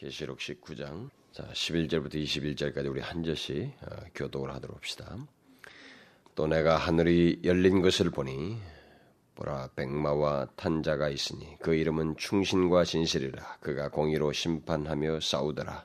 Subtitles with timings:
[0.00, 5.18] 계시록 19장 자 11절부터 21절까지 우리 한 절씩 어, 교독을 하도록 합시다.
[6.34, 8.56] 또 내가 하늘이 열린 것을 보니
[9.34, 15.84] 보라 백마와 탄자가 있으니 그 이름은 충신과 진실이라 그가 공의로 심판하며 싸우더라.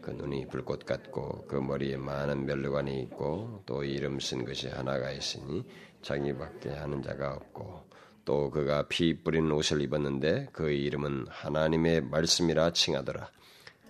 [0.00, 5.64] 그 눈이 불꽃 같고 그 머리에 많은 멸류관이 있고 또 이름 쓴 것이 하나가 있으니
[6.02, 7.88] 자기밖에 하는 자가 없고
[8.26, 13.30] 또 그가 피 뿌린 옷을 입었는데 그 이름은 하나님의 말씀이라 칭하더라.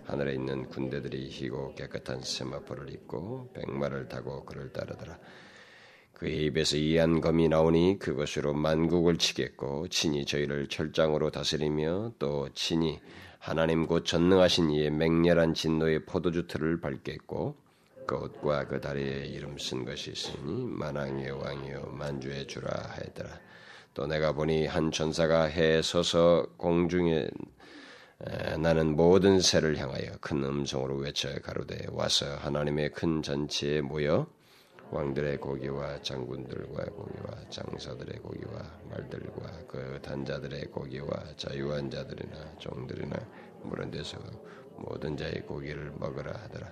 [0.05, 5.17] 하늘에 있는 군대들이 희고 깨끗한 세마포를 입고 백마를 타고 그를 따르더라.
[6.13, 12.99] 그의 입에서 이한 검이 나오니 그것으로 만국을 치겠고 친히 저희를 철장으로 다스리며 또 친히
[13.39, 17.55] 하나님 곧 전능하신 이의 맹렬한 진노의 포도주 틀을 밟겠고
[18.05, 23.47] 그 옷과 그 다리에 이름 쓴 것이 있으니 만왕의 왕이요 만주의 주라 하였더라.
[23.97, 27.27] 또 내가 보니 한 전사가 해에 서서 공중에
[28.59, 34.27] 나는 모든 새를 향하여 큰 음성으로 외쳐 가로되 와서 하나님의 큰 전체에 모여
[34.91, 43.17] 왕들의 고기와 장군들과 고기와 장사들의 고기와 말들과 그 단자들의 고기와 자유한 자들이나 종들이나
[43.63, 44.19] 물은 데서
[44.75, 46.71] 모든 자의 고기를 먹으라 하더라.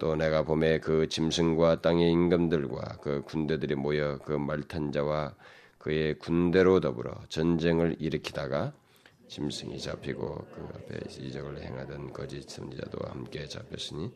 [0.00, 5.32] 또 내가 봄에 그 짐승과 땅의 임금들과 그 군대들이 모여 그 말탄 자와
[5.86, 8.72] 그의 군대로 더불어 전쟁을 일으키다가
[9.28, 14.12] 짐승이 잡히고 그 앞에 이적을 행하던 거짓 선지자도 함께 잡혔으니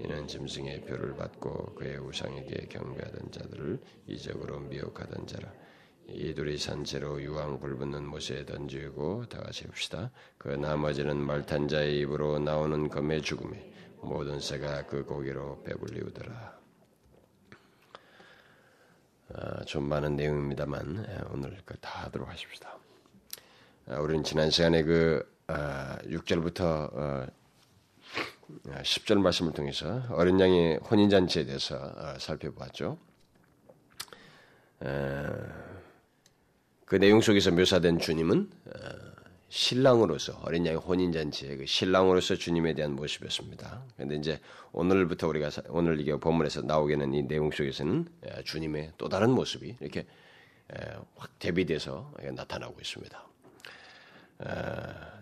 [0.00, 5.50] 이는 짐승의 표를 받고 그의 우상에게 경배하던 자들을 이적으로 미혹하던 자라.
[6.08, 10.10] 이 둘이 산채로 유황 불붙는 못에 던지고 다 같이 봅시다.
[10.36, 16.64] 그 나머지는 말탄 자의 입으로 나오는 검의 죽음에 모든 새가 그 고기로 배불리우더라.
[19.36, 22.78] 아, 좀 많은 내용입니다만 예, 오늘 다 하도록 하십시다.
[23.88, 27.26] 아, 우리는 지난 시간에 그 아, 6절부터 어,
[28.66, 32.98] 10절 말씀을 통해서 어린 양의 혼인잔치에 대해서 어, 살펴보았죠.
[36.84, 39.13] 그 내용 속에서 묘사된 주님은 어,
[39.54, 43.84] 신랑으로서 어린 양의 혼인잔치의 그 신랑으로서 주님에 대한 모습이었습니다.
[43.94, 44.40] 그런데 이제
[44.72, 48.08] 오늘부터 우리가 오늘 이게 본문에서 나오게는 이 내용 속에서는
[48.44, 50.06] 주님의 또 다른 모습이 이렇게
[51.14, 53.28] 확 대비돼서 나타나고 있습니다.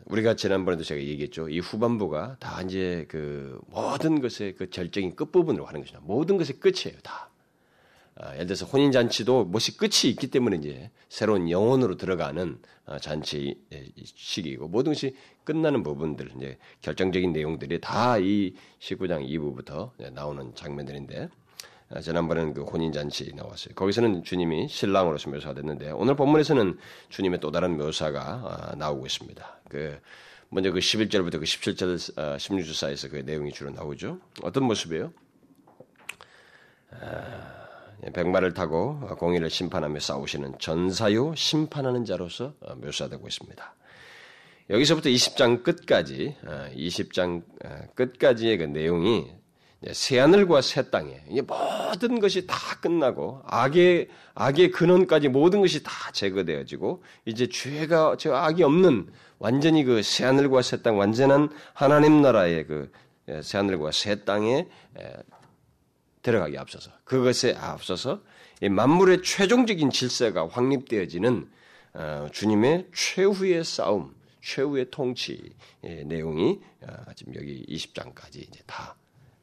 [0.07, 1.51] 우리가 지난번에도 제가 얘기했죠.
[1.51, 6.01] 이 후반부가 다 이제 그 모든 것의 그 절정인 끝부분으로 하는 것이다.
[6.05, 7.29] 모든 것의 끝이에요, 다.
[8.17, 13.57] 아, 예를 들어서 혼인잔치도 무엇이 끝이 있기 때문에 이제 새로운 영혼으로 들어가는 어, 잔치
[14.05, 21.29] 시기이고 모든 것이 끝나는 부분들, 이제 결정적인 내용들이 다 이 19장 2부부터 나오는 장면들인데
[21.91, 23.75] 아, 지난번에는 그 혼인잔치 나왔어요.
[23.75, 26.79] 거기서는 주님이 신랑으로서 묘사가 됐는데 오늘 본문에서는
[27.11, 29.61] 주님의 또 다른 묘사가 아, 나오고 있습니다.
[29.69, 29.99] 그
[30.49, 34.21] 먼저 그 11절부터 그 17절, 16절 사이에서 그 내용이 주로 나오죠.
[34.43, 35.13] 어떤 모습이에요?
[36.91, 37.62] 아,
[38.13, 43.75] 백마를 타고 공의를 심판하며 싸우시는 전사요 심판하는 자로서 어, 묘사되고 있습니다.
[44.71, 46.37] 여기서부터 20장 끝까지,
[46.77, 47.43] 20장
[47.95, 49.31] 끝까지의 그 내용이
[49.93, 57.03] 새 하늘과 새 땅에 모든 것이 다 끝나고 악의 악의 근원까지 모든 것이 다 제거되어지고
[57.25, 59.09] 이제 죄가 저 악이 없는
[59.41, 62.91] 완전히 그 새 하늘과 새 땅 완전한 하나님 나라의 그
[63.43, 64.67] 새 하늘과 새 땅에
[66.23, 68.23] 들어가기 앞서서 그것에 앞서서
[68.63, 71.51] 만물의 최종적인 질서가 확립되어지는
[71.95, 78.97] 어, 주님의 최후의 싸움, 최후의 통치 내용이 어, 지금 여기 20장까지 이제 다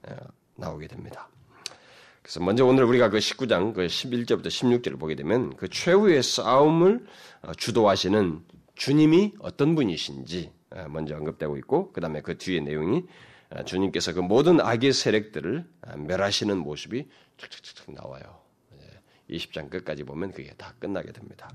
[0.07, 0.15] 어,
[0.55, 1.29] 나오게 됩니다.
[2.21, 7.05] 그래서 먼저 오늘 우리가 그 19장 그 11절부터 16절을 보게 되면 그 최후의 싸움을
[7.41, 8.41] 어, 주도하시는
[8.75, 13.03] 주님이 어떤 분이신지 어, 먼저 언급되고 있고 그 다음에 그 뒤에 내용이
[13.65, 15.65] 주님께서 그 모든 악의 세력들을
[15.97, 18.39] 멸하시는 모습이 툭툭툭 나와요.
[19.29, 21.49] 20장 끝까지 보면 그게 다 끝나게 됩니다.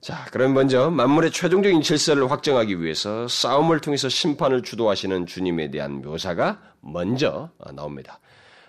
[0.00, 6.60] 자, 그럼 먼저 만물의 최종적인 질서를 확정하기 위해서 싸움을 통해서 심판을 주도하시는 주님에 대한 묘사가
[6.80, 8.20] 먼저 어, 나옵니다.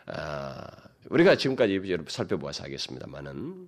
[0.06, 0.66] 아,
[1.10, 3.68] 우리가 지금까지 살펴보아서 하겠습니다만은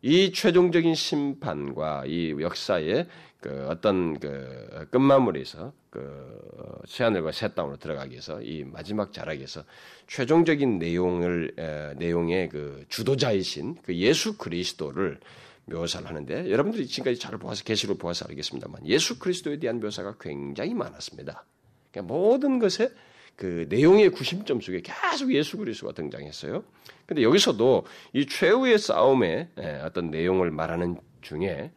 [0.00, 3.06] 이 최종적인 심판과 이 역사의
[3.40, 6.40] 그 어떤 그 끝마무리에서 그
[6.86, 9.62] 새하늘과 새 땅으로 들어가기 위해서 이 마지막 자락에서
[10.06, 15.20] 최종적인 내용을 에, 내용의 그 주도자이신 그 예수 그리스도를
[15.66, 21.44] 묘사를 하는데 여러분들이 지금까지 잘 보아서 계시로 보아서 알겠습니다만 예수 그리스도에 대한 묘사가 굉장히 많았습니다.
[21.90, 22.90] 그러니까 모든 것에
[23.36, 26.64] 그 내용의 구심점 속에 계속 예수 그리스도가 등장했어요.
[27.04, 27.84] 근데 여기서도
[28.14, 31.70] 이 최후의 싸움의 예, 어떤 내용을 말하는 중에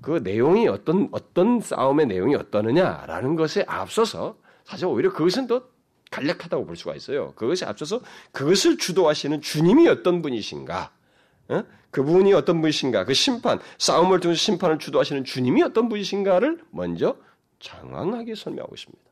[0.00, 5.64] 그 내용이 어떤 어떤 싸움의 내용이 어떠느냐라는 것에 앞서서 사실 오히려 그것은 더
[6.10, 7.32] 간략하다고 볼 수가 있어요.
[7.34, 8.00] 그것에 앞서서
[8.32, 10.92] 그것을 주도하시는 주님이 어떤 분이신가?
[11.48, 11.64] 어?
[11.90, 13.04] 그분이 어떤 분이신가?
[13.04, 17.16] 그 심판, 싸움을 통해서 심판을 주도하시는 주님이 어떤 분이신가를 먼저
[17.60, 19.02] 장황하게 설명하고 있습니다.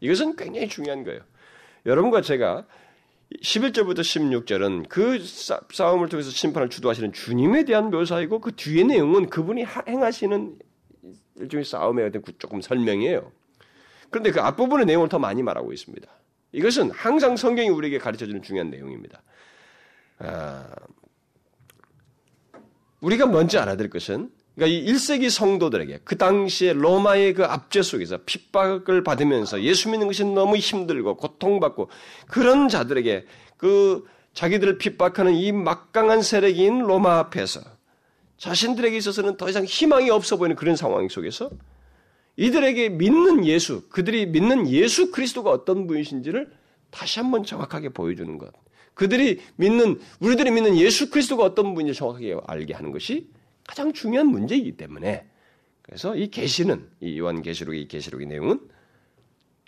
[0.00, 1.20] 이것은 굉장히 중요한 거예요.
[1.86, 2.66] 여러분과 제가
[3.42, 5.18] 11절부터 16절은 그
[5.72, 10.58] 싸움을 통해서 심판을 주도하시는 주님에 대한 묘사이고 그 뒤의 내용은 그분이 행하시는
[11.36, 13.32] 일종의 싸움에 대한 조금 설명이에요.
[14.10, 16.08] 그런데 그 앞부분의 내용을 더 많이 말하고 있습니다.
[16.52, 19.22] 이것은 항상 성경이 우리에게 가르쳐주는 중요한 내용입니다.
[20.18, 20.68] 아,
[23.00, 28.18] 우리가 먼저 알아야 될 것은 그러니까 이 1세기 성도들에게 그 당시에 로마의 그 압제 속에서
[28.24, 31.90] 핍박을 받으면서 예수 믿는 것이 너무 힘들고 고통받고
[32.28, 37.60] 그런 자들에게 그 자기들을 핍박하는 이 막강한 세력인 로마 앞에서
[38.36, 41.50] 자신들에게 있어서는 더 이상 희망이 없어 보이는 그런 상황 속에서
[42.36, 46.50] 이들에게 믿는 예수, 그들이 믿는 예수 그리스도가 어떤 분이신지를
[46.90, 48.52] 다시 한번 정확하게 보여주는 것.
[48.94, 53.28] 그들이 믿는, 우리들이 믿는 예수 그리스도가 어떤 분인지 정확하게 알게 하는 것이
[53.66, 55.26] 가장 중요한 문제이기 때문에
[55.82, 58.60] 그래서 이 계시는 이 요한 계시록의 이 계시록의 내용은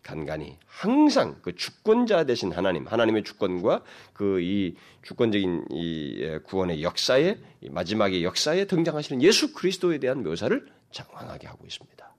[0.02, 3.82] 간간히 항상 그 주권자 되신 하나님, 하나님의 주권과
[4.12, 7.38] 그 이 주권적인 이 예, 구원의 역사에
[7.70, 12.14] 마지막의 역사에 등장하시는 예수 그리스도에 대한 묘사를 장황하게 하고 있습니다.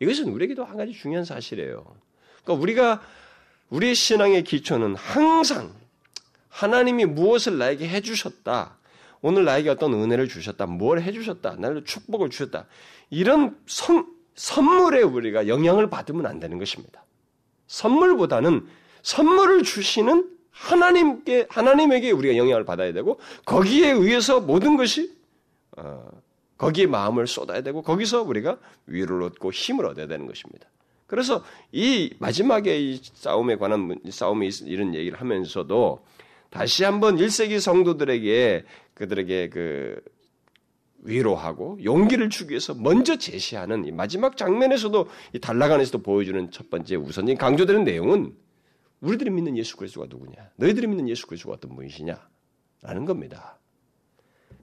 [0.00, 1.96] 이것은 우리에게도 한 가지 중요한 사실이에요.
[2.42, 3.02] 그러니까 우리가
[3.70, 5.74] 우리의 신앙의 기초는 항상
[6.48, 8.78] 하나님이 무엇을 나에게 해주셨다.
[9.22, 10.66] 오늘 나에게 어떤 은혜를 주셨다.
[10.66, 11.56] 뭘 해주셨다.
[11.58, 12.66] 나를 축복을 주셨다.
[13.08, 17.04] 이런 선, 선물에 우리가 영향을 받으면 안 되는 것입니다.
[17.68, 18.66] 선물보다는
[19.02, 25.16] 선물을 주시는 하나님께, 하나님에게 우리가 영향을 받아야 되고, 거기에 의해서 모든 것이,
[25.76, 26.06] 어,
[26.58, 30.68] 거기에 마음을 쏟아야 되고, 거기서 우리가 위로를 얻고 힘을 얻어야 되는 것입니다.
[31.06, 36.04] 그래서 이 마지막에 이 싸움에 관한, 싸움에 이런 얘기를 하면서도
[36.52, 38.64] 다시 한번 1세기 성도들에게
[38.94, 40.00] 그들에게 그
[40.98, 47.38] 위로하고 용기를 주기 위해서 먼저 제시하는 이 마지막 장면에서도 이 단락안에서도 보여주는 첫 번째 우선적인
[47.38, 48.36] 강조되는 내용은
[49.00, 50.50] 우리들이 믿는 예수 그리스도가 누구냐?
[50.56, 52.20] 너희들이 믿는 예수 그리스도가 어떤 분이시냐?
[52.82, 53.58] 라는 겁니다.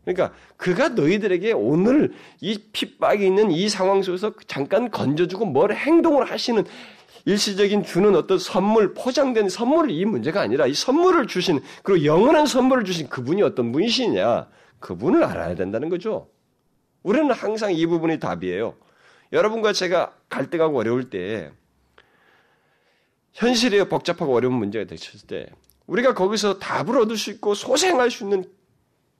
[0.05, 6.63] 그러니까 그가 너희들에게 오늘 이 핍박이 있는 이 상황 속에서 잠깐 건져주고 뭘 행동을 하시는
[7.25, 12.85] 일시적인 주는 어떤 선물, 포장된 선물을 이 문제가 아니라 이 선물을 주신, 그리고 영원한 선물을
[12.85, 16.29] 주신 그분이 어떤 분이시냐, 그분을 알아야 된다는 거죠.
[17.03, 18.75] 우리는 항상 이 부분이 답이에요.
[19.31, 21.51] 여러분과 제가 갈등하고 어려울 때,
[23.33, 25.49] 현실에 복잡하고 어려운 문제가 닥쳤을 때,
[25.87, 28.49] 우리가 거기서 답을 얻을 수 있고 소생할 수 있는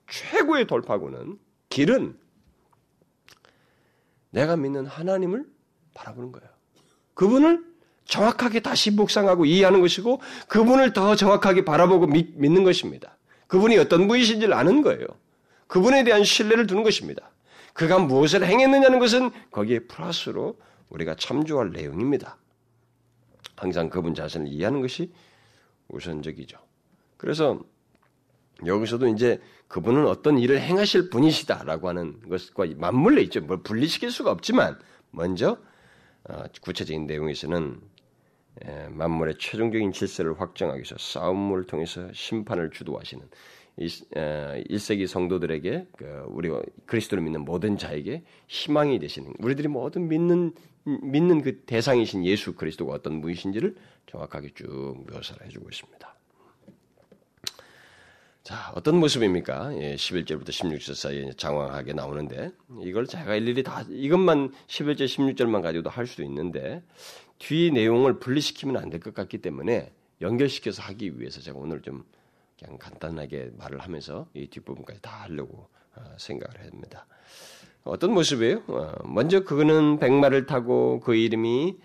[0.10, 1.38] 최고의 돌파구는,
[1.70, 2.18] 길은
[4.32, 5.46] 내가 믿는 하나님을
[5.94, 6.50] 바라보는 거예요.
[7.14, 7.69] 그분을
[8.10, 13.16] 정확하게 다시 묵상하고 이해하는 것이고 그분을 더 정확하게 바라보고 믿, 는 것입니다.
[13.48, 15.06] 그분이 어떤 분이신지를 아는 거예요.
[15.68, 17.30] 그분에 대한 신뢰를 두는 것입니다.
[17.74, 20.58] 그가 무엇을 행했느냐는 것은 거기에 플러스로
[20.90, 22.38] 우리가 참조할 내용입니다.
[23.56, 25.14] 항상 그분 자신을 이해하는 것이
[25.90, 26.58] 우선적이죠.
[27.18, 27.60] 그래서
[28.66, 33.42] 여기서도 이제 그분은 어떤 일을 행하실 분이시다라고 하는 것과 맞물려 있죠.
[33.42, 34.80] 뭘 분리시킬 수가 없지만
[35.12, 35.58] 먼저
[36.24, 37.80] 어, 구체적인 내용에서는
[38.92, 43.26] 만물의 최종적인 질서를 확정하기 위해서 싸움을 통해서 심판을 주도하시는
[43.78, 46.50] 1세기 성도들에게 그 우리
[46.86, 53.22] 그리스도를 믿는 모든 자에게 희망이 되시는 우리들이 모든 믿는 믿는 그 대상이신 예수 그리스도가 어떤
[53.22, 53.76] 분이신지를
[54.08, 56.16] 정확하게 쭉 묘사를 해주고 있습니다.
[58.42, 59.76] 자, 어떤 모습입니까?
[59.76, 62.52] 예, 11절부터 16절 사이에 장황하게 나오는데
[62.82, 66.82] 이걸 제가 일일이 다 이것만 11절 16절만 가지고도 할 수도 있는데
[67.40, 69.92] 뒤 내용을 분리시키면 안 될 것 같기 때문에
[70.22, 72.04] 연결시켜서 하기 위해서 제가 오늘 좀
[72.60, 77.08] 그냥 간단하게 말을 하면서 이 뒷부분까지 다 하려고 어, 생각을 합니다.
[77.84, 78.64] 어떤 모습이에요?
[78.68, 81.78] 어, 먼저 그는 백마를 타고 그 이름이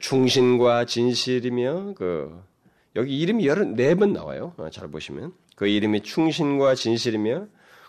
[0.00, 2.42] 충신과 진실이며 그
[2.96, 4.54] 여기 이름이 여러 네 번 나와요.
[4.56, 7.46] 어, 잘 보시면 그 이름이 충신과 진실이며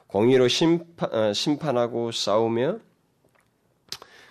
[0.07, 2.79] 공의로 심판, 심판하고 싸우며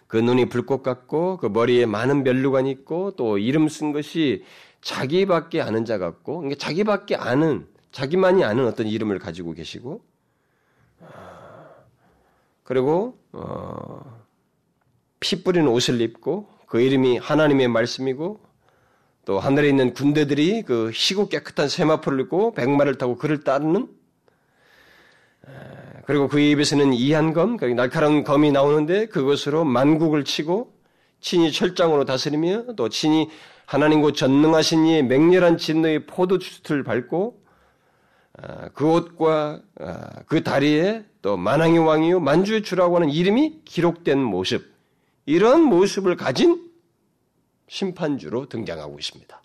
[0.06, 4.44] 그 눈이 불꽃 같고 그 머리에 많은 멸류관이 있고 또 이름 쓴 것이
[4.80, 10.02] 자기밖에 아는 자 같고 그러니까 자기밖에 아는 자기만이 아는 어떤 이름을 가지고 계시고
[12.62, 14.24] 그리고 어,
[15.20, 18.40] 피 뿌리는 옷을 입고 그 이름이 하나님의 말씀이고
[19.24, 23.88] 또 하늘에 있는 군대들이 그 희고 깨끗한 세마포를 입고 백마를 타고 그를 따르는
[26.06, 30.72] 그리고 그 입에서는 이한 검, 날카로운 검이 나오는데 그것으로 만국을 치고
[31.20, 33.28] 친히 철장으로 다스리며 또 친히
[33.66, 37.42] 하나님과 전능하신 이의 맹렬한 진노의 포도주스를 밟고
[38.38, 44.64] 아, 그 옷과 아, 그 다리에 또 만왕의 왕이요 만주의 주라고 하는 이름이 기록된 모습
[45.24, 46.70] 이런 모습을 가진
[47.66, 49.42] 심판주로 등장하고 있습니다.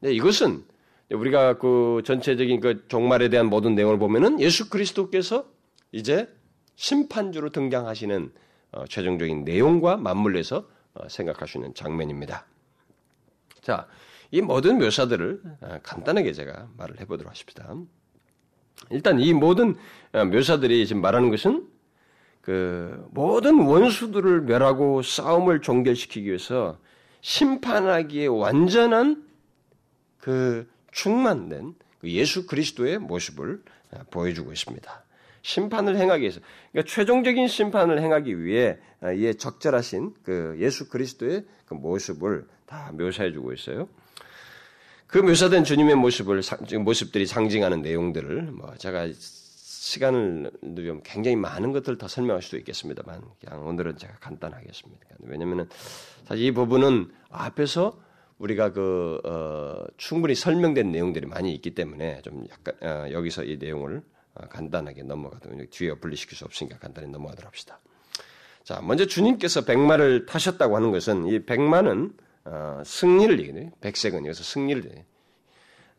[0.00, 0.62] 네, 이것은
[1.10, 5.53] 우리가 그 전체적인 그 종말에 대한 모든 내용을 보면은 예수 그리스도께서
[5.94, 6.28] 이제
[6.74, 8.32] 심판주로 등장하시는
[8.72, 12.46] 어, 최종적인 내용과 맞물려서 어, 생각할 수 있는 장면입니다.
[13.60, 13.86] 자,
[14.32, 17.76] 이 모든 묘사들을 어, 간단하게 제가 말을 해보도록 하십니다.
[18.90, 19.76] 일단 이 모든
[20.12, 21.68] 어, 묘사들이 지금 말하는 것은
[22.40, 26.76] 그 모든 원수들을 멸하고 싸움을 종결시키기 위해서
[27.20, 29.28] 심판하기에 완전한
[30.18, 35.03] 그 충만된 그 예수 그리스도의 모습을 어, 보여주고 있습니다.
[35.44, 36.40] 심판을 행하기 위해서,
[36.72, 38.78] 그러니까 최종적인 심판을 행하기 위해
[39.14, 43.86] 이 적절하신 그 예수 그리스도의 그 모습을 다 묘사해 주고 있어요.
[45.06, 46.40] 그 묘사된 주님의 모습을
[46.80, 53.66] 모습들이 상징하는 내용들을 뭐 제가 시간을 누리면 굉장히 많은 것들을 더 설명할 수도 있겠습니다만 그냥
[53.66, 55.06] 오늘은 제가 간단하겠습니다.
[55.20, 55.68] 왜냐하면
[56.24, 58.00] 사실 이 부분은 앞에서
[58.38, 63.98] 우리가 그 어, 충분히 설명된 내용들이 많이 있기 때문에 좀 약간 어, 여기서 이 내용을
[63.98, 64.13] 어,
[64.50, 67.80] 간단하게 넘어가도록 뒤에 분리시킬 수 없으니까 간단히 넘어가도록 합시다.
[68.64, 72.12] 자, 먼저 주님께서 백마를 타셨다고 하는 것은 이 백마는
[72.46, 73.70] 어, 승리를 얘기해요.
[73.80, 75.04] 백색은 여기서 승리를 얘기해요.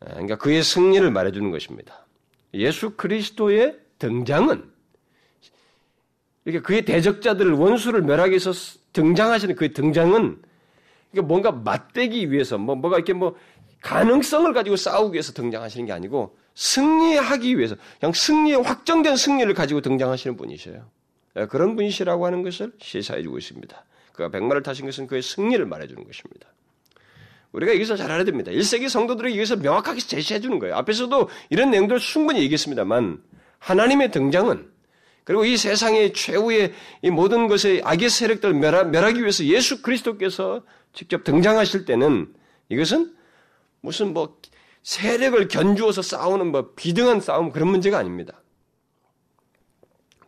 [0.00, 2.06] 어, 그러니까 그의 승리를 말해주는 것입니다.
[2.54, 4.70] 예수 그리스도의 등장은
[6.44, 8.52] 이렇게 그의 대적자들을 원수를 멸하기 위해서
[8.92, 10.42] 등장하시는 그의 등장은
[11.24, 13.36] 뭔가 맞대기 위해서 뭐 뭐가 이렇게 뭐
[13.82, 20.36] 가능성을 가지고 싸우기 위해서 등장하시는 게 아니고 승리하기 위해서 그냥 승리에 확정된 승리를 가지고 등장하시는
[20.36, 20.90] 분이셔요.
[21.36, 23.84] 예, 그런 분이시라고 하는 것을 시사해주고 있습니다.
[24.12, 26.48] 그가 백마를 타신 것은 그의 승리를 말해주는 것입니다.
[27.52, 28.50] 우리가 여기서 잘 알아야 됩니다.
[28.50, 30.74] 1세기 성도들이 여기서 명확하게 제시해 주는 거예요.
[30.76, 33.22] 앞에서도 이런 내용들을 충분히 얘기했습니다만
[33.58, 34.70] 하나님의 등장은
[35.24, 36.72] 그리고 이 세상의 최후의
[37.02, 42.32] 이 모든 것의 악의 세력들을 멸하기 위해서 예수 그리스도께서 직접 등장하실 때는
[42.68, 43.14] 이것은
[43.80, 44.38] 무슨 뭐
[44.86, 48.40] 세력을 견주어서 싸우는 뭐 비등한 싸움 그런 문제가 아닙니다.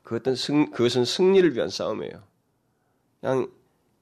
[0.03, 2.25] 그것은, 승, 그것은 승리를 위한 싸움이에요.
[3.21, 3.49] 그냥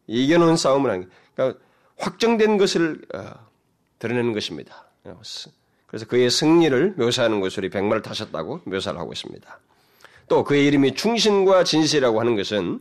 [0.07, 1.61] 이겨놓은 싸움을 하는 그러니까
[1.99, 3.35] 확정된 것을 어,
[3.99, 4.87] 드러내는 것입니다.
[5.89, 9.61] 그래서 그의 승리를 묘사하는 것으로 백마를 타셨다고 묘사를 하고 있습니다.
[10.27, 12.81] 또 그의 이름이 충신과 진실이라고 하는 것은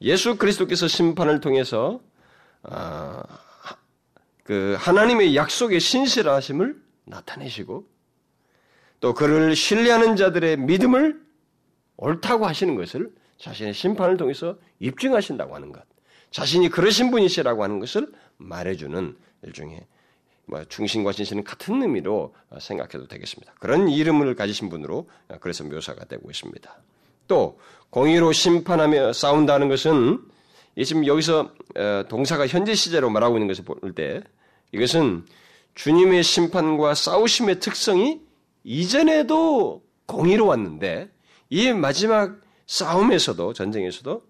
[0.00, 2.00] 예수 그리스도께서 심판을 통해서
[2.64, 3.22] 어,
[4.42, 7.86] 그 하나님의 약속의 신실하심을 나타내시고
[9.00, 11.20] 또 그를 신뢰하는 자들의 믿음을
[11.96, 15.82] 옳다고 하시는 것을 자신의 심판을 통해서 입증하신다고 하는 것.
[16.30, 19.86] 자신이 그러신 분이시라고 하는 것을 말해주는 일종의
[20.46, 23.54] 뭐 중심과 진실은 같은 의미로 생각해도 되겠습니다.
[23.60, 25.08] 그런 이름을 가지신 분으로
[25.40, 26.76] 그래서 묘사가 되고 있습니다.
[27.28, 27.60] 또
[27.90, 30.20] 공의로 심판하며 싸운다는 것은
[30.84, 34.22] 지금 여기서 어, 동사가 현재 시제로 말하고 있는 것을 볼 때
[34.72, 35.24] 이것은
[35.78, 38.20] 주님의 심판과 싸우심의 특성이
[38.64, 41.08] 이전에도 공의로 왔는데
[41.50, 44.24] 이 마지막 싸움에서도 전쟁에서도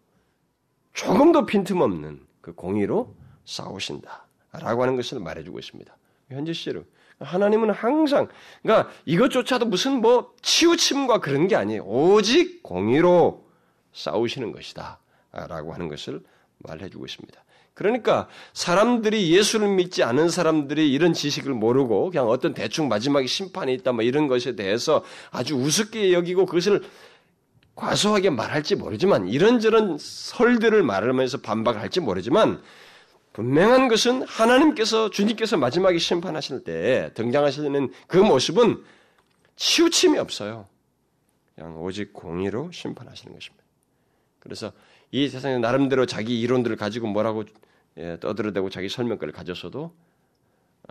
[0.93, 5.97] 조금 더 빈틈없는 그 공의로 싸우신다라고 하는 것을 말해주고 있습니다.
[6.29, 6.85] 현재 시제로
[7.19, 8.29] 하나님은 항상
[8.63, 11.83] 그러니까 이것조차도 무슨 뭐 치우침과 그런 게 아니에요.
[11.85, 13.49] 오직 공의로
[13.95, 16.21] 싸우시는 것이다라고 하는 것을
[16.59, 17.43] 말해주고 있습니다.
[17.79, 23.93] 그러니까 사람들이 예수를 믿지 않은 사람들이 이런 지식을 모르고 그냥 어떤 대충 마지막에 심판이 있다
[23.93, 26.83] 뭐 이런 것에 대해서 아주 우습게 여기고 그것을
[27.77, 32.61] 과소하게 말할지 모르지만 이런저런 설들을 말하면서 반박할지 모르지만
[33.33, 38.83] 분명한 것은 하나님께서 주님께서 마지막에 심판하실 때 등장하시는 그 모습은
[39.55, 40.67] 치우침이 없어요.
[41.55, 43.65] 그냥 오직 공의로 심판하시는 것입니다.
[44.41, 44.73] 그래서
[45.13, 47.45] 이 세상에 나름대로 자기 이론들을 가지고 뭐라고
[47.99, 49.93] 예, 떠들어대고 자기 설명글을 가졌어도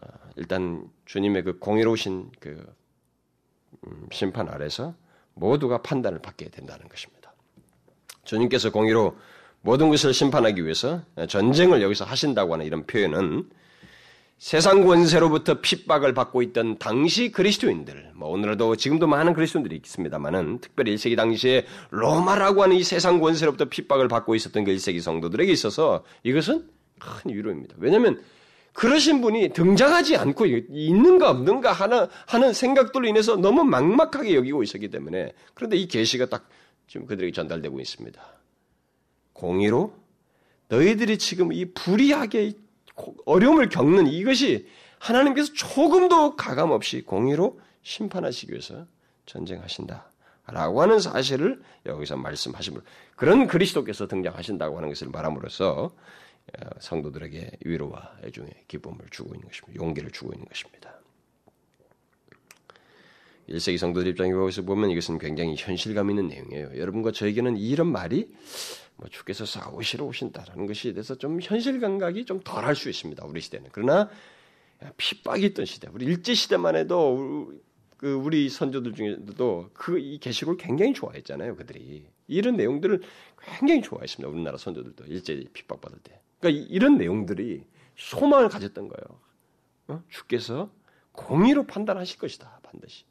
[0.02, 2.76] 어, 일단 주님의 그 공의로우신 그
[3.86, 4.94] 음, 심판 아래서
[5.34, 7.34] 모두가 판단을 받게 된다는 것입니다.
[8.24, 9.18] 주님께서 공의로
[9.62, 13.50] 모든 것을 심판하기 위해서 전쟁을 여기서 하신다고 하는 이런 표현은
[14.38, 21.16] 세상 권세로부터 핍박을 받고 있던 당시 그리스도인들, 뭐 오늘도 지금도 많은 그리스도인들이 있습니다만은 특별히 1세기
[21.16, 27.34] 당시에 로마라고 하는 이 세상 권세로부터 핍박을 받고 있었던 그 1세기 성도들에게 있어서 이것은 큰
[27.34, 27.76] 위로입니다.
[27.78, 28.22] 왜냐하면
[28.74, 35.34] 그러신 분이 등장하지 않고 있는가 없는가 하나 하는 생각들로 인해서 너무 막막하게 여기고 있었기 때문에
[35.56, 36.48] 그런데 이 계시가 딱
[36.88, 38.22] 지금 그들에게 전달되고 있습니다.
[39.34, 39.94] 공의로
[40.70, 42.54] 너희들이 지금 이 불의하게
[43.26, 44.68] 어려움을 겪는 이것이
[45.00, 48.86] 하나님께서 조금도 가감 없이 공의로 심판하시기 위해서
[49.26, 50.06] 전쟁하신다.
[50.50, 52.84] 라고 하는 사실을 여기서 말씀하시므로
[53.16, 55.92] 그런 그리스도께서 등장하신다고 하는 것을 말함으로써 어,
[56.80, 59.84] 성도들에게 위로와 애중의 기쁨을 주고 있는 것입니다.
[59.84, 61.00] 용기를 주고 있는 것입니다.
[63.50, 66.78] 1세기 성도들 입장에서 보면 이것은 굉장히 현실감 있는 내용이에요.
[66.78, 68.30] 여러분과 저에게는 이런 말이
[68.98, 73.26] 뭐 주께서 싸우시러 오신다라는 것에 대해서 좀 현실 감각이 좀 덜할 수 있습니다.
[73.26, 73.70] 우리 시대는.
[73.72, 74.10] 그러나
[74.98, 77.54] 핍박이 있던 시대, 우리 일제 시대만 해도
[77.98, 81.56] 그 우리 선조들 중에도 그 이 계시록을 굉장히 좋아했잖아요.
[81.56, 83.02] 그들이 이런 내용들을
[83.60, 84.30] 굉장히 좋아했습니다.
[84.30, 86.20] 우리나라 선조들도 일제 핍박받을 때.
[86.48, 87.64] 그러니까 이런 내용들이
[87.96, 89.20] 소망을 가졌던 거예요.
[89.88, 90.04] 어?
[90.10, 90.70] 주께서
[91.12, 93.06] 공의로 판단하실 것이다 반드시.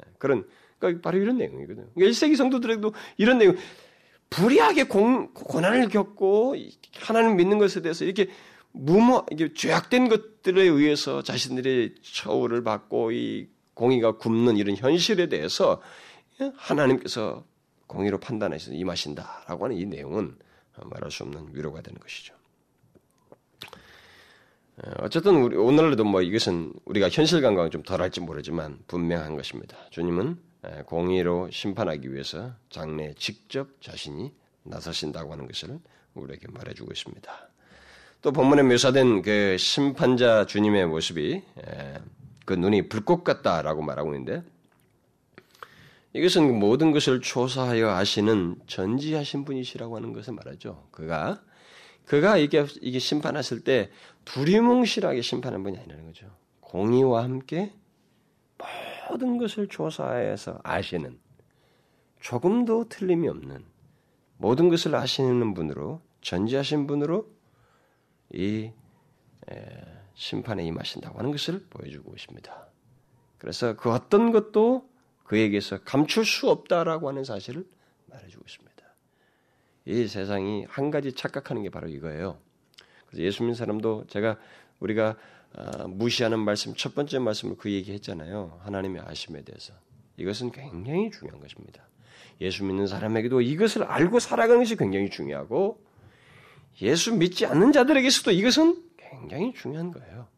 [0.00, 0.46] 예, 그런
[0.78, 1.86] 그러니까 바로 이런 내용이거든요.
[1.94, 3.56] 그러니까 1세기 성도들에게도 이런 내용
[4.30, 6.56] 불의하게 공, 고난을 겪고
[6.94, 8.28] 하나님 믿는 것에 대해서 이렇게
[8.72, 15.80] 무모 이게 죄악된 것들에 의해서 자신들의 처우를 받고 이 공의가 굽는 이런 현실에 대해서
[16.56, 17.44] 하나님께서
[17.86, 20.36] 공의로 판단해서 임하신다라고 하는 이 내용은
[20.84, 22.35] 말할 수 없는 위로가 되는 것이죠.
[24.98, 29.76] 어쨌든 우리 오늘날도 뭐 이것은 우리가 현실 감각은 좀 덜할지 모르지만 분명한 것입니다.
[29.90, 30.36] 주님은
[30.84, 34.32] 공의로 심판하기 위해서 장래에 직접 자신이
[34.64, 35.78] 나서신다고 하는 것을
[36.14, 37.48] 우리에게 말해주고 있습니다.
[38.20, 41.42] 또 본문에 묘사된 그 심판자 주님의 모습이
[42.44, 44.42] 그 눈이 불꽃 같다라고 말하고 있는데
[46.12, 50.86] 이것은 모든 것을 조사하여 아시는 전지하신 분이시라고 하는 것을 말하죠.
[50.90, 51.40] 그가
[52.06, 53.90] 그가 이게 이게 심판하실 때
[54.26, 56.30] 두리뭉실하게 심판한 분이 아니라는 거죠.
[56.60, 57.72] 공의와 함께
[59.08, 61.18] 모든 것을 조사해서 아시는
[62.20, 63.64] 조금도 틀림이 없는
[64.36, 67.30] 모든 것을 아시는 분으로 전지하신 분으로
[68.32, 68.72] 이
[70.14, 72.66] 심판에 임하신다고 하는 것을 보여주고 있습니다.
[73.38, 74.88] 그래서 그 어떤 것도
[75.24, 77.64] 그에게서 감출 수 없다라고 하는 사실을
[78.06, 78.76] 말해주고 있습니다.
[79.86, 82.40] 이 세상이 한 가지 착각하는 게 바로 이거예요.
[83.06, 84.38] 그래서 예수 믿는 사람도 제가
[84.80, 85.16] 우리가
[85.54, 88.60] 어, 무시하는 말씀 첫 번째 말씀을 그 얘기했잖아요.
[88.62, 89.72] 하나님의 아심에 대해서
[90.16, 91.86] 이것은 굉장히 중요한 것입니다.
[92.40, 95.80] 예수 믿는 사람에게도 이것을 알고 살아가는 것이 굉장히 중요하고
[96.82, 100.28] 예수 믿지 않는 자들에게서도 이것은 굉장히 중요한 거예요.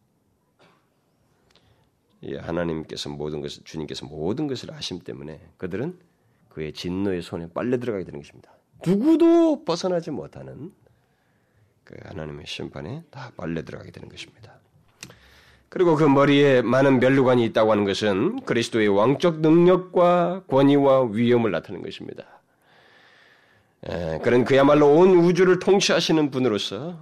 [2.24, 5.98] 예, 하나님께서 모든 것을 주님께서 모든 것을 아심 때문에 그들은
[6.48, 8.52] 그의 진노의 손에 빨려 들어가게 되는 것입니다.
[8.84, 10.72] 누구도 벗어나지 못하는
[11.88, 14.52] 그 하나님의 심판에 다 빨려 들어가게 되는 것입니다.
[15.70, 22.24] 그리고 그 머리에 많은 멸류관이 있다고 하는 것은 그리스도의 왕적 능력과 권위와 위엄을 나타내는 것입니다.
[23.86, 26.98] 에, 그런 그야말로 온 우주를 통치하시는 분으로서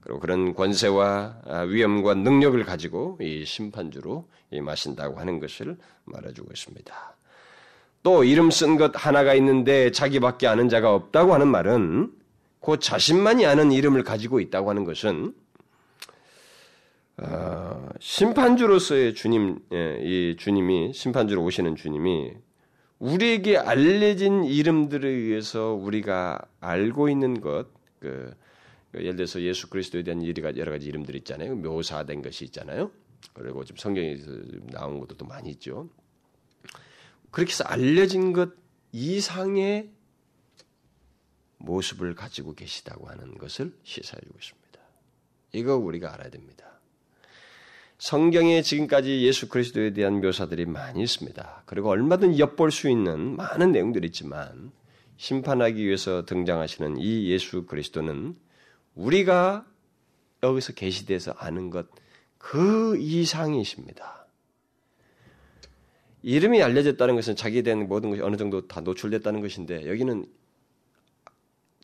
[0.00, 6.94] 그리고 그런 권세와 아, 위엄과 능력을 가지고 이 심판주로 임하신다고 하는 것을 말해주고 있습니다.
[8.02, 12.12] 또 이름 쓴 것 하나가 있는데 자기밖에 아는 자가 없다고 하는 말은
[12.64, 15.34] 그 자신만이 아는 이름을 가지고 있다고 하는 것은
[17.16, 22.32] 어, 심판주로서의 주님, 예, 이 주님이 심판주로 오시는 주님이
[22.98, 27.66] 우리에게 알려진 이름들에 의해서 우리가 알고 있는 것,
[28.00, 28.34] 그,
[28.90, 30.24] 그 예를 들어서 예수 그리스도에 대한
[30.56, 31.54] 여러 가지 이름들이 있잖아요.
[31.56, 32.90] 묘사된 것이 있잖아요.
[33.32, 34.30] 그리고 지금 성경에서
[34.72, 35.88] 나온 것도 많이 있죠.
[37.30, 38.50] 그렇게 해서 알려진 것
[38.92, 39.90] 이상의
[41.64, 44.80] 모습을 가지고 계시다고 하는 것을 시사해주고 있습니다.
[45.52, 46.64] 이거 우리가 알아야 됩니다.
[47.98, 51.62] 성경에 지금까지 예수 그리스도에 대한 묘사들이 많이 있습니다.
[51.66, 54.72] 그리고 얼마든 엿볼 수 있는 많은 내용들이 있지만
[55.16, 58.36] 심판하기 위해서 등장하시는 이 예수 그리스도는
[58.94, 59.64] 우리가
[60.42, 62.04] 여기서 계시돼서 아는 것
[62.44, 64.26] 그 이상이십니다.
[66.22, 70.26] 이름이 알려졌다는 것은 자기에 대한 모든 것이 어느 정도 다 노출됐다는 것인데 여기는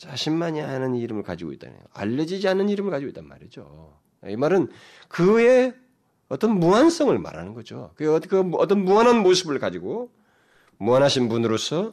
[0.00, 3.98] 자신만이 아는 이름을 가지고 있다는 알려지지 않은 이름을 가지고 있단 말이죠.
[4.28, 4.68] 이 말은
[5.08, 5.74] 그의
[6.30, 7.92] 어떤 무한성을 말하는 거죠.
[7.96, 10.10] 그 어떤 무한한 모습을 가지고
[10.78, 11.92] 무한하신 분으로서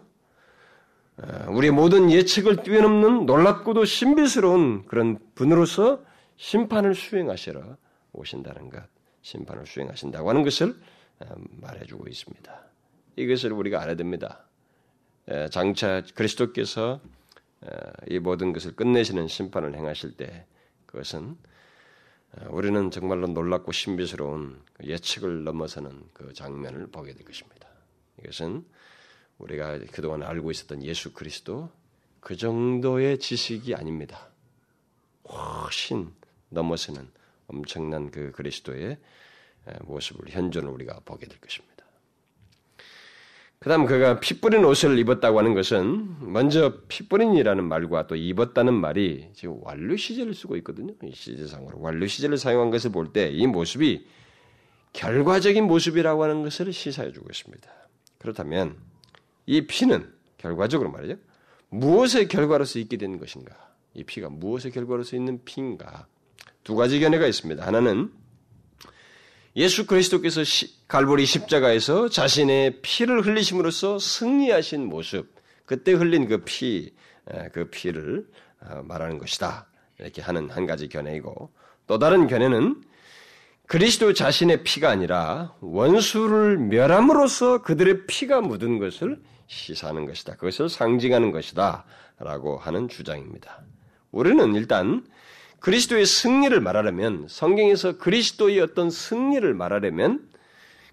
[1.17, 6.01] 어, 우리의 모든 예측을 뛰어넘는 놀랍고도 신비스러운 그런 분으로서
[6.37, 7.75] 심판을 수행하시러
[8.13, 8.83] 오신다는 것,
[9.21, 10.75] 심판을 수행하신다고 하는 것을
[11.59, 12.61] 말해주고 있습니다.
[13.17, 14.45] 이것을 우리가 알아야 됩니다.
[15.49, 17.01] 장차 그리스도께서
[18.07, 20.45] 이 모든 것을 끝내시는 심판을 행하실 때
[20.85, 21.37] 그것은
[22.49, 27.67] 우리는 정말로 놀랍고 신비스러운 그 예측을 넘어서는 그 장면을 보게 될 것입니다.
[28.23, 28.65] 이것은
[29.37, 31.71] 우리가 그동안 알고 있었던 예수 그리스도
[32.19, 34.29] 그 정도의 지식이 아닙니다.
[35.29, 36.13] 훨씬
[36.49, 37.09] 넘어서는
[37.47, 38.97] 엄청난 그 그리스도의
[39.83, 41.76] 모습을 현존을 우리가 보게 될 것입니다.
[43.59, 48.73] 그 다음 그가 피 뿌린 옷을 입었다고 하는 것은 먼저 피 뿌린이라는 말과 또 입었다는
[48.73, 50.93] 말이 지금 완료 시제를 쓰고 있거든요.
[51.03, 54.05] 이 시제상으로 완료 시제를 사용한 것을 볼 때 이 모습이
[54.93, 57.69] 결과적인 모습이라고 하는 것을 시사해 주고 있습니다.
[58.19, 58.75] 그렇다면
[59.47, 61.15] 이 피는 결과적으로 말이죠.
[61.69, 63.55] 무엇의 결과로서 있게 된 것인가?
[63.95, 66.05] 이 피가 무엇의 결과로서 있는 피인가?
[66.63, 67.65] 두 가지 견해가 있습니다.
[67.65, 68.11] 하나는
[69.57, 70.41] 예수 그리스도께서
[70.87, 75.33] 갈보리 십자가에서 자신의 피를 흘리심으로써 승리하신 모습,
[75.65, 76.93] 그때 흘린 그 피,
[77.53, 78.27] 그 피를
[78.61, 79.67] 어, 말하는 것이다.
[79.97, 81.51] 이렇게 하는 한 가지 견해이고,
[81.87, 82.83] 또 다른 견해는
[83.65, 90.35] 그리스도 자신의 피가 아니라 원수를 멸함으로써 그들의 피가 묻은 것을 시사하는 것이다.
[90.35, 91.83] 그것을 상징하는 것이다.
[92.19, 93.63] 라고 하는 주장입니다.
[94.11, 95.03] 우리는 일단
[95.59, 100.27] 그리스도의 승리를 말하려면 성경에서 그리스도의 어떤 승리를 말하려면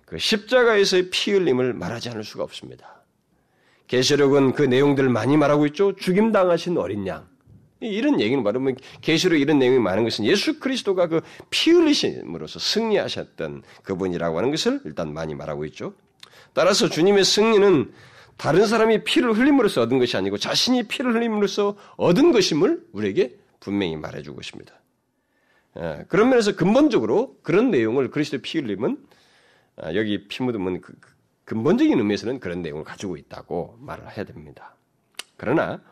[0.07, 3.03] 그 십자가에서의 피 흘림을 말하지 않을 수가 없습니다.
[3.87, 5.94] 계시록은 그 내용들을 많이 말하고 있죠.
[5.96, 7.27] 죽임 당하신 어린 양.
[7.81, 14.38] 이런 얘기는 말하면 계시록 이런 내용이 많은 것은 예수 그리스도가 그 피 흘리심으로써 승리하셨던 그분이라고
[14.38, 15.94] 하는 것을 일단 많이 말하고 있죠.
[16.55, 17.92] 따라서 주님의 승리는
[18.37, 24.40] 다른 사람이 피를 흘림으로써 얻은 것이 아니고 자신이 피를 흘림으로써 얻은 것임을 우리에게 분명히 말해주고
[24.40, 24.74] 있습니다.
[25.79, 28.98] 예, 그런 면에서 근본적으로 그런 내용을 그리스도 피 흘림은
[29.77, 31.14] 아, 여기 피 묻음은 그, 그
[31.46, 34.77] 근본적인 의미에서는 그런 내용을 가지고 있다고 말을 해야 됩니다.
[35.37, 35.83] 그러나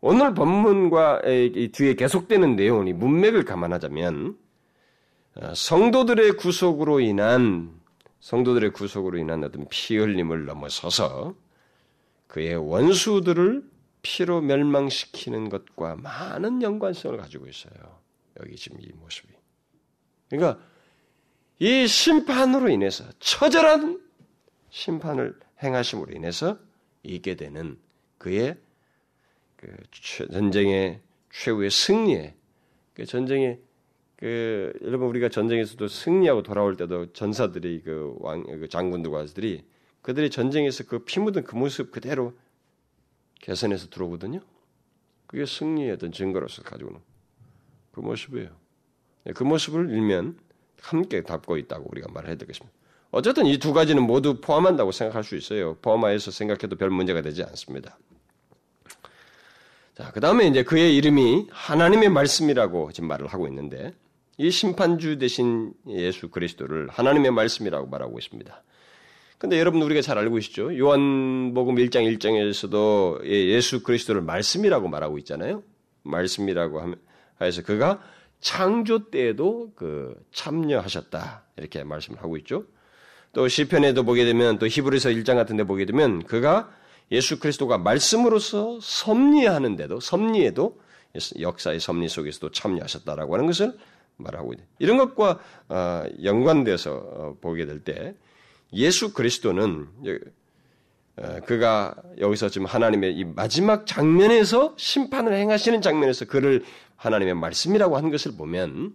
[0.00, 1.22] 오늘 본문과
[1.72, 4.36] 뒤에 계속되는 내용이 문맥을 감안하자면
[5.36, 7.72] 어, 성도들의 구속으로 인한
[8.20, 11.34] 성도들의 구속으로 인한 어떤 피 흘림을 넘어서서
[12.26, 13.73] 그의 원수들을
[14.04, 17.72] 피로 멸망시키는 것과 많은 연관성을 가지고 있어요.
[18.40, 19.32] 여기 지금 이 모습이.
[20.28, 20.62] 그러니까
[21.58, 24.00] 이 심판으로 인해서 처절한
[24.68, 26.58] 심판을 행하심으로 인해서
[27.02, 27.78] 있게 되는
[28.18, 28.58] 그의
[29.56, 29.74] 그
[30.30, 31.00] 전쟁의
[31.32, 32.34] 최후의 승리에
[32.92, 33.58] 그 전쟁의
[34.16, 39.64] 그 여러분 우리가 전쟁에서도 승리하고 돌아올 때도 전사들이 그왕 그 장군들과들이
[40.02, 42.34] 그들이 전쟁에서 그 피 묻은 그 모습 그대로
[43.44, 44.40] 개선해서 들어오거든요.
[45.26, 46.98] 그게 승리의 어떤 증거로서 가지고는
[47.92, 48.48] 그 모습이에요.
[49.24, 50.38] 네, 그 모습을 일면
[50.80, 52.74] 함께 담고 있다고 우리가 말해야 되겠습니다.
[53.10, 55.76] 어쨌든 이 두 가지는 모두 포함한다고 생각할 수 있어요.
[55.82, 57.98] 포함하여서 생각해도 별 문제가 되지 않습니다.
[59.94, 63.92] 자, 그 다음에 이제 그의 이름이 하나님의 말씀이라고 지금 말을 하고 있는데,
[64.38, 68.62] 이 심판주 대신 예수 그리스도를 하나님의 말씀이라고 말하고 있습니다.
[69.44, 70.78] 근데 여러분 우리가 잘 알고 계시죠?
[70.78, 75.62] 요한복음 1장 1장에서도 예, 예수 그리스도를 말씀이라고 말하고 있잖아요.
[76.02, 78.00] 말씀이라고 하면서 그가
[78.40, 81.44] 창조 때에도 그 참여하셨다.
[81.58, 82.64] 이렇게 말씀을 하고 있죠.
[83.34, 86.70] 또 시편에도 보게 되면 또 히브리서 1장 같은 데 보게 되면 그가
[87.12, 90.80] 예수 그리스도가 말씀으로서 섭리하는데도 섭리에도
[91.38, 93.76] 역사의 섭리 속에서도 참여하셨다라고 하는 것을
[94.16, 98.14] 말하고 있는 이런 것과 어, 연관돼서 어, 보게 될 때
[98.72, 99.88] 예수 그리스도는
[101.16, 106.64] 어, 그가 여기서 지금 하나님의 이 마지막 장면에서 심판을 행하시는 장면에서 그를
[106.96, 108.94] 하나님의 말씀이라고 한 것을 보면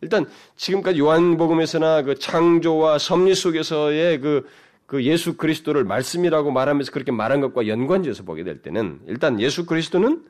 [0.00, 4.48] 일단 지금까지 요한복음에서나 그 창조와 섭리 속에서의 그,
[4.86, 10.24] 그 예수 그리스도를 말씀이라고 말하면서 그렇게 말한 것과 연관지어서 보게 될 때는 일단 예수 그리스도는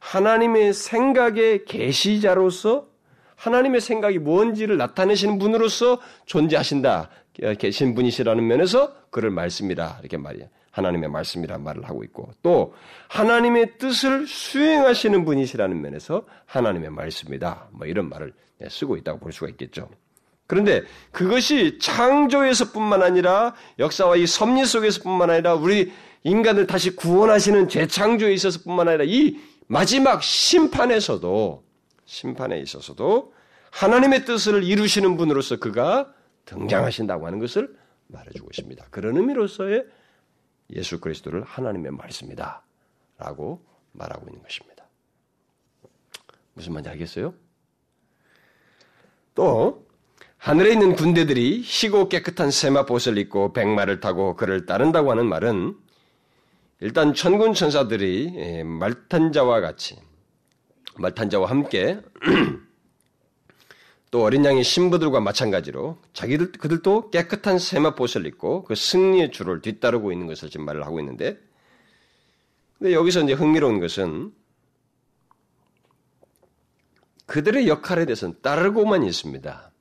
[0.00, 2.88] 하나님의 생각의 계시자로서
[3.36, 7.08] 하나님의 생각이 뭔지를 나타내시는 분으로서 존재하신다.
[7.58, 10.46] 계신 분이시라는 면에서 그를 말씀이라 이렇게 말이야.
[10.70, 12.74] 하나님의 말씀이라 말을 하고 있고 또
[13.08, 17.68] 하나님의 뜻을 수행하시는 분이시라는 면에서 하나님의 말씀이다.
[17.72, 18.32] 뭐 이런 말을
[18.68, 19.88] 쓰고 있다고 볼 수가 있겠죠.
[20.46, 25.92] 그런데 그것이 창조에서뿐만 아니라 역사와 이 섭리 속에서뿐만 아니라 우리
[26.24, 31.64] 인간을 다시 구원하시는 재창조에 있어서뿐만 아니라 이 마지막 심판에서도
[32.04, 33.32] 심판에 있어서도
[33.70, 36.12] 하나님의 뜻을 이루시는 분으로서 그가
[36.44, 37.76] 등장하신다고 하는 것을
[38.08, 38.86] 말해주고 있습니다.
[38.90, 39.86] 그런 의미로서의
[40.70, 42.62] 예수 그리스도를 하나님의 말씀이다.
[43.18, 44.86] 라고 말하고 있는 것입니다.
[46.54, 47.34] 무슨 말인지 알겠어요?
[49.34, 49.86] 또,
[50.36, 55.76] 하늘에 있는 군대들이 희고 깨끗한 세마봇을 입고 백마를 타고 그를 따른다고 하는 말은
[56.80, 59.96] 일단 천군 천사들이 예, 말탄자와 같이
[60.96, 62.00] 말탄자와 함께
[64.12, 70.26] 또 어린 양의 신부들과 마찬가지로 자기들 그들도 깨끗한 세마봇을 입고 그 승리의 줄을 뒤따르고 있는
[70.26, 71.40] 것을 지금 말을 하고 있는데
[72.78, 74.34] 근데 여기서 이제 흥미로운 것은
[77.24, 79.72] 그들의 역할에 대해서는 따르고만 있습니다.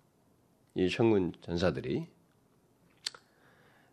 [0.76, 2.08] 이 천군 전사들이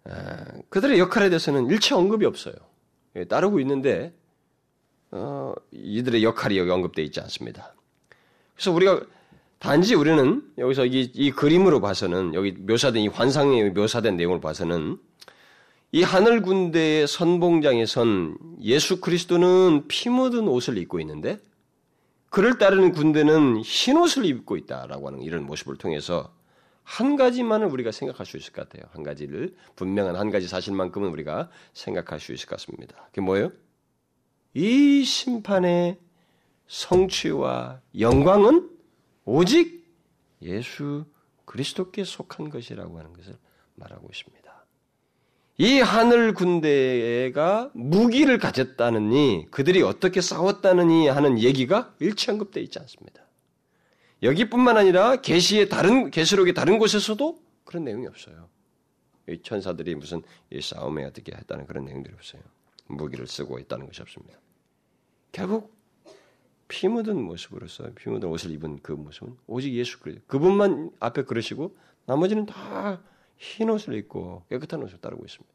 [0.04, 2.54] 아, 그들의 역할에 대해서는 일체 언급이 없어요.
[3.16, 4.14] 예, 따르고 있는데
[5.10, 7.74] 어, 이들의 역할이 여기 언급되어 있지 않습니다.
[8.54, 9.00] 그래서 우리가
[9.58, 14.98] 단지 우리는 여기서 이, 이 그림으로 봐서는 여기 묘사된 이 환상에 묘사된 내용을 봐서는
[15.90, 21.38] 이 하늘 군대의 선봉장에 선 예수 그리스도는 피 묻은 옷을 입고 있는데
[22.30, 26.32] 그를 따르는 군대는 흰 옷을 입고 있다라고 하는 이런 모습을 통해서
[26.84, 28.88] 한 가지만을 우리가 생각할 수 있을 것 같아요.
[28.92, 32.96] 한 가지를 분명한 한 가지 사실만큼은 우리가 생각할 수 있을 것 같습니다.
[33.06, 33.50] 그게 뭐예요?
[34.54, 35.98] 이 심판의
[36.66, 38.67] 성취와 영광은
[39.30, 39.84] 오직
[40.40, 41.04] 예수
[41.44, 43.36] 그리스도께 속한 것이라고 하는 것을
[43.74, 44.38] 말하고 있습니다.
[45.58, 53.22] 이 하늘 군대가 무기를 가졌다느니 그들이 어떻게 싸웠다느니 하는 얘기가 일치 언급되어 있지 않습니다.
[54.22, 58.48] 여기뿐만 아니라 계시의 다른 계시록의 다른 곳에서도 그런 내용이 없어요.
[59.28, 62.40] 이 천사들이 무슨 이 싸움에 어떻게 했다는 그런 내용들이 없어요.
[62.86, 64.38] 무기를 쓰고 있다는 것이 없습니다.
[65.32, 65.77] 결국
[66.68, 71.76] 피 묻은 모습으로서 피 묻은 옷을 입은 그 모습은 오직 예수 그리스도 그분만 앞에 그러시고
[72.06, 73.00] 나머지는 다
[73.38, 75.54] 흰 옷을 입고 깨끗한 옷을 따르고 있습니다.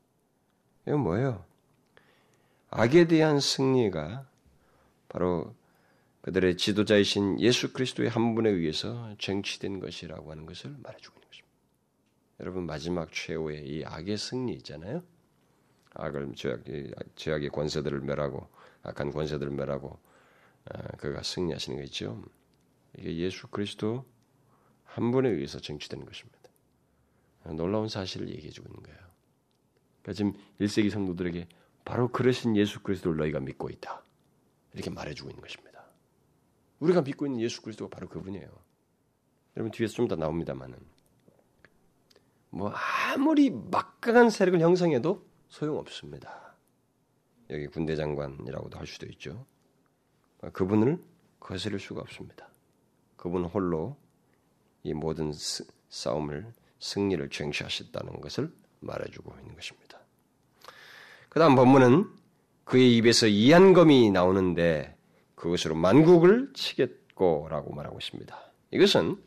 [0.88, 1.45] 이건 뭐예요?
[2.69, 4.28] 악에 대한 승리가
[5.10, 5.54] 바로
[6.21, 11.54] 그들의 지도자이신 예수 그리스도의 한 분에 의해서 쟁취된 것이라고 하는 것을 말해주고 있는 것입니다.
[12.39, 15.04] 여러분 마지막 최후의 이 악의 승리 있잖아요.
[15.93, 16.62] 악을 죄악,
[17.15, 18.47] 죄악의 권세들을 멸하고
[18.82, 20.12] 악한 권세들을 멸하고 아,
[20.97, 22.23] 그가 승리하시는 거 있죠.
[22.97, 24.06] 이게 예수 그리스도
[24.84, 26.39] 한 분에 의해서 쟁취되는 것입니다.
[27.56, 28.99] 놀라운 사실을 얘기해 주고 있는 거예요.
[30.02, 31.47] 그러니까 지금 1세기 성도들에게
[31.84, 34.04] 바로 그러신 예수 그리스도를 너희가 믿고 있다.
[34.73, 35.84] 이렇게 말해 주고 있는 것입니다.
[36.80, 38.47] 우리가 믿고 있는 예수 그리스도가 바로 그분이에요.
[39.56, 40.78] 여러분 뒤에서 좀 더 나옵니다만은
[42.49, 42.69] 뭐
[43.13, 46.56] 아무리 막강한 세력을 형성해도 소용없습니다.
[47.49, 49.45] 여기 군대 장관이라고도 할 수도 있죠.
[50.51, 50.99] 그분을
[51.39, 52.47] 거스를 수가 없습니다.
[53.15, 53.95] 그분 홀로
[54.84, 55.32] 이 모든
[55.89, 58.51] 싸움을 승리를 쟁취하셨다는 것을
[58.82, 59.99] 말해주고 있는 것입니다.
[61.29, 62.10] 그 다음 본문은
[62.65, 64.95] 그의 입에서 이한검이 나오는데
[65.36, 68.38] 그것으로 만국을 치겠고 라고 말하고 있습니다.
[68.71, 69.17] 이것은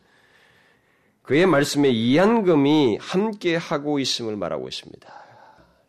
[1.23, 5.13] 그의 말씀에 이한검이 함께 하고 있음을 말하고 있습니다.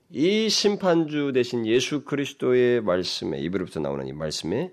[0.09, 4.71] 이 심판주 대신 예수 그리스도의 말씀에 입으로부터 나오는 이 말씀에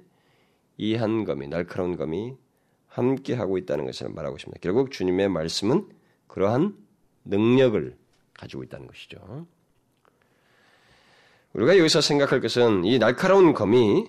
[0.76, 2.34] 이한 검이 날카로운 검이
[2.88, 4.60] 함께 하고 있다는 것을 말하고 있습니다.
[4.60, 5.88] 결국 주님의 말씀은
[6.26, 6.76] 그러한
[7.24, 7.96] 능력을
[8.34, 9.46] 가지고 있다는 것이죠.
[11.52, 14.08] 우리가 여기서 생각할 것은 이 날카로운 검이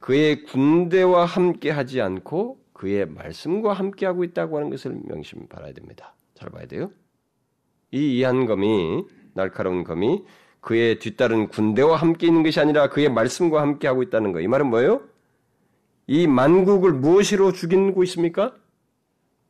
[0.00, 6.14] 그의 군대와 함께 하지 않고 그의 말씀과 함께 하고 있다고 하는 것을 명심 바라야 됩니다.
[6.34, 6.90] 잘 봐야 돼요.
[7.90, 10.24] 이 이한 검이 날카로운 검이
[10.60, 14.40] 그의 뒤따른 군대와 함께 있는 것이 아니라 그의 말씀과 함께 하고 있다는 거.
[14.40, 15.02] 이 말은 뭐예요?
[16.06, 18.54] 이 만국을 무엇으로 죽이고 있습니까?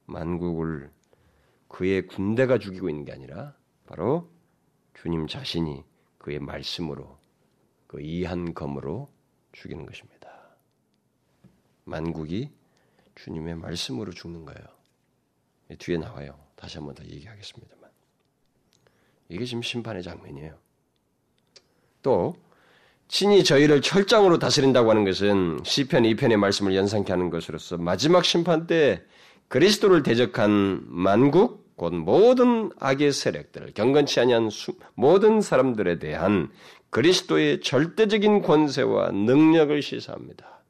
[0.07, 0.91] 만국을
[1.69, 4.31] 그의 군대가 죽이고 있는 게 아니라 바로
[4.95, 5.83] 주님 자신이
[6.19, 7.19] 그의 말씀으로
[7.87, 9.11] 그 이한 검으로
[9.53, 10.57] 죽이는 것입니다.
[11.85, 12.51] 만국이
[13.17, 14.65] 주님의 말씀으로 죽는 거예요.
[15.79, 16.39] 뒤에 나와요.
[16.57, 17.91] 다시 한번 더 얘기하겠습니다만.
[19.29, 20.59] 이게 지금 심판의 장면이에요.
[22.03, 22.37] 또
[23.09, 29.03] 친히 저희를 철장으로 다스린다고 하는 것은 시편 2편의 말씀을 연상케 하는 것으로서 마지막 심판 때
[29.49, 34.49] 그리스도를 대적한 만국 곧 모든 악의 세력들, 경건치 아니한
[34.95, 36.51] 모든 사람들에 대한
[36.91, 40.63] 그리스도의 절대적인 권세와 능력을 시사합니다.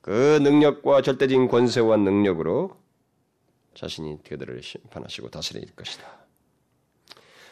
[0.00, 2.76] 그 능력과 절대적인 권세와 능력으로
[3.74, 6.04] 자신이 그들을 심판하시고 다스릴 것이다.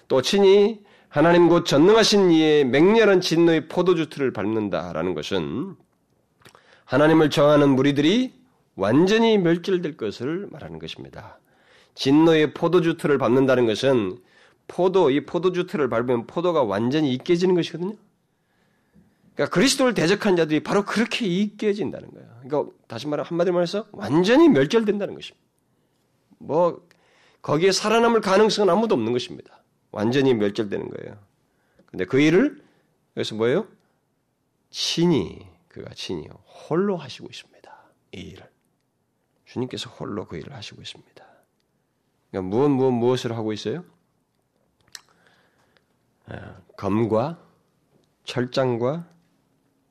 [0.08, 0.80] 또 친히
[1.14, 5.76] 하나님 곧 전능하신 이의 맹렬한 진노의 포도주 틀을 밟는다라는 것은
[6.86, 8.34] 하나님을 정하는 무리들이
[8.74, 11.38] 완전히 멸절될 것을 말하는 것입니다.
[11.94, 14.18] 진노의 포도주 틀을 밟는다는 것은
[14.66, 17.94] 포도, 이 포도주 틀을 밟으면 포도가 완전히 익게지는 것이거든요.
[19.36, 22.28] 그러니까 그리스도를 대적한 자들이 바로 그렇게 익게진다는 거예요.
[22.42, 25.46] 그러니까 다시 말해 한마디로 말해서 완전히 멸절된다는 것입니다.
[26.38, 26.84] 뭐
[27.40, 29.60] 거기에 살아남을 가능성은 아무도 없는 것입니다.
[29.94, 31.18] 완전히 멸절되는 거예요.
[31.86, 32.62] 근데 그 일을
[33.16, 33.68] 여기서 뭐예요?
[34.70, 36.28] 친히 그가 친히
[36.68, 37.84] 홀로 하시고 있습니다.
[38.12, 38.48] 이 일을
[39.44, 41.26] 주님께서 홀로 그 일을 하시고 있습니다.
[42.30, 43.84] 그러니까 무엇 무엇 무엇을 하고 있어요?
[46.26, 47.38] 아, 검과
[48.24, 49.08] 철장과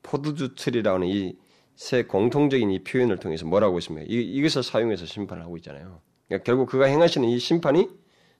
[0.02, 1.44] 포도주 틀이라는 이
[1.76, 4.06] 세 공통적인 이 표현을 통해서 뭐라고 있습니까?
[4.08, 6.00] 이, 이것을 사용해서 심판을 하고 있잖아요.
[6.28, 7.88] 그러니까 결국 그가 행하시는 이 심판이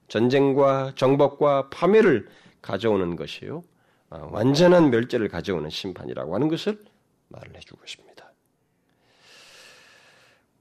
[0.09, 2.29] 전쟁과 정복과 파멸을
[2.63, 3.63] 가져오는 것이요.
[4.11, 6.83] 아, 완전한 멸죄를 가져오는 심판이라고 하는 것을
[7.29, 8.33] 말을 해주고 있습니다.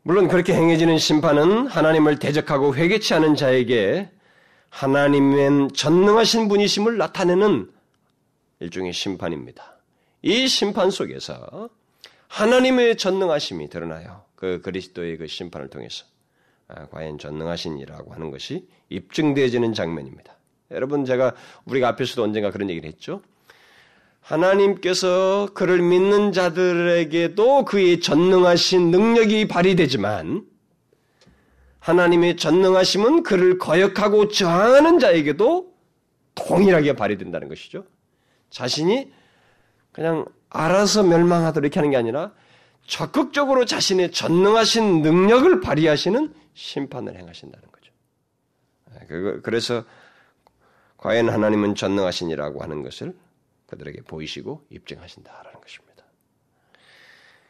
[0.01, 4.09] 물론 그렇게 행해지는 심판은 하나님을 대적하고 회개치 않은 자에게
[4.69, 7.71] 하나님은 전능하신 분이심을 나타내는
[8.59, 9.77] 일종의 심판입니다.
[10.23, 11.69] 이 심판 속에서
[12.27, 14.23] 하나님의 전능하심이 드러나요.
[14.35, 16.12] 그 그리스도의 그 심판을 통해서 아,
[16.91, 20.37] 과연 전능하신이라고 하는 것이 입증되어지는 장면입니다.
[20.71, 21.33] 여러분 제가
[21.65, 23.21] 우리가 앞에서도 언젠가 그런 얘기를 했죠.
[24.21, 30.45] 하나님께서 그를 믿는 자들에게도 그의 전능하신 능력이 발휘되지만
[31.79, 35.73] 하나님의 전능하심은 그를 거역하고 저항하는 자에게도
[36.35, 37.85] 동일하게 발휘된다는 것이죠.
[38.49, 39.11] 자신이
[39.91, 42.31] 그냥 알아서 멸망하도록 이렇게 하는 게 아니라
[42.85, 47.91] 적극적으로 자신의 전능하신 능력을 발휘하시는 심판을 행하신다는 거죠.
[48.91, 49.83] 네, 그래서
[50.97, 53.13] 과연 하나님은 전능하신이라고 하는 것을
[53.67, 56.05] 그들에게 보이시고 입증하신다라는 것입니다.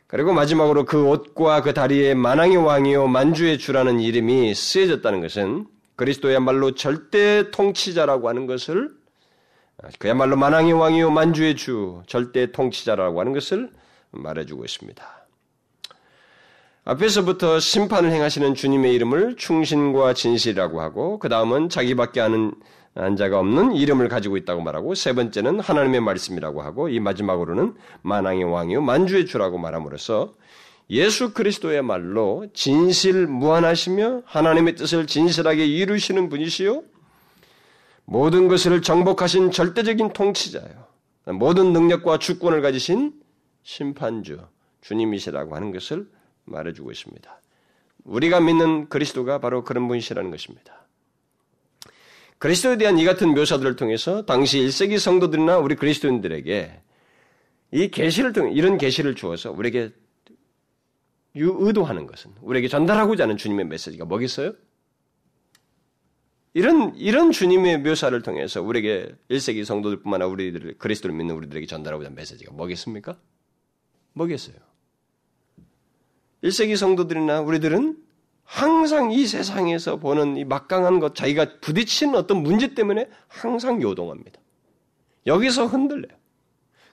[0.08, 7.50] 그리고 마지막으로 그 옷과 그 다리에 만왕의 왕이요 만주의 주라는 이름이 쓰여졌다는 것은 그리스도야말로 절대
[7.52, 8.92] 통치자라고 하는 것을
[10.00, 13.72] 그야말로 만왕의 왕이요 만주의 주 절대 통치자라고 하는 것을
[14.12, 15.23] 말해주고 있습니다.
[16.86, 22.54] 앞에서부터 심판을 행하시는 주님의 이름을 충신과 진실이라고 하고 그 다음은 자기밖에 아는
[23.18, 28.82] 자가 없는 이름을 가지고 있다고 말하고 세 번째는 하나님의 말씀이라고 하고 이 마지막으로는 만왕의 왕이요
[28.82, 30.34] 만주의 주라고 말함으로써
[30.90, 36.84] 예수 그리스도의 말로 진실 무한하시며 하나님의 뜻을 진실하게 이루시는 분이시요.
[38.06, 40.84] 모든 것을 정복하신 절대적인 통치자요.
[41.34, 43.14] 모든 능력과 주권을 가지신
[43.64, 44.42] 심판주
[44.82, 46.06] 주님이시라고 하는 것을
[46.46, 47.42] 말해주고 있습니다.
[48.06, 50.84] 우리가 믿는 그리스도가 바로 그런 분이시라는 것입니다.
[52.38, 56.82] 그리스도에 대한 이 같은 묘사들을 통해서 당시 1세기 성도들이나 우리 그리스도인들에게
[57.72, 59.92] 이 계시를 통해 이런 계시를 주어서 우리에게
[61.36, 64.54] 의도하는 것은 우리에게 전달하고자 하는 주님의 메시지가 뭐겠어요?
[66.54, 72.16] 이런 이런 주님의 묘사를 통해서 우리에게 1세기 성도들뿐만 아니라 우리들 그리스도를 믿는 우리들에게 전달하고자 하는
[72.16, 73.18] 메시지가 뭐겠습니까?
[74.14, 74.73] 뭐겠어요?
[76.44, 77.98] 1세기 성도들이나 우리들은
[78.44, 84.40] 항상 이 세상에서 보는 이 막강한 것, 자기가 부딪히는 어떤 문제 때문에 항상 요동합니다.
[85.26, 86.18] 여기서 흔들려요.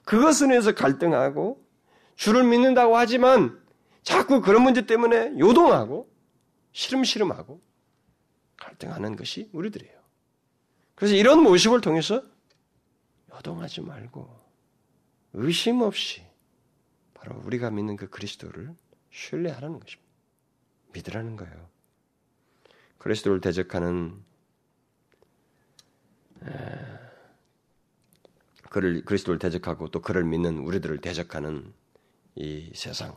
[0.05, 1.63] 그것을 위해서 갈등하고
[2.15, 3.59] 주를 믿는다고 하지만
[4.03, 6.09] 자꾸 그런 문제 때문에 요동하고
[6.71, 7.61] 시름시름하고
[8.57, 9.99] 갈등하는 것이 우리들이에요.
[10.95, 12.23] 그래서 이런 모습을 통해서
[13.35, 14.39] 요동하지 말고
[15.33, 16.23] 의심 없이
[17.13, 18.73] 바로 우리가 믿는 그 그리스도를
[19.11, 20.11] 신뢰하라는 것입니다.
[20.93, 21.69] 믿으라는 거예요.
[22.97, 24.23] 그리스도를 대적하는
[28.69, 31.73] 그를 그리스도를 대적하고 또 그를 믿는 우리들을 대적하는
[32.35, 33.15] 이 세상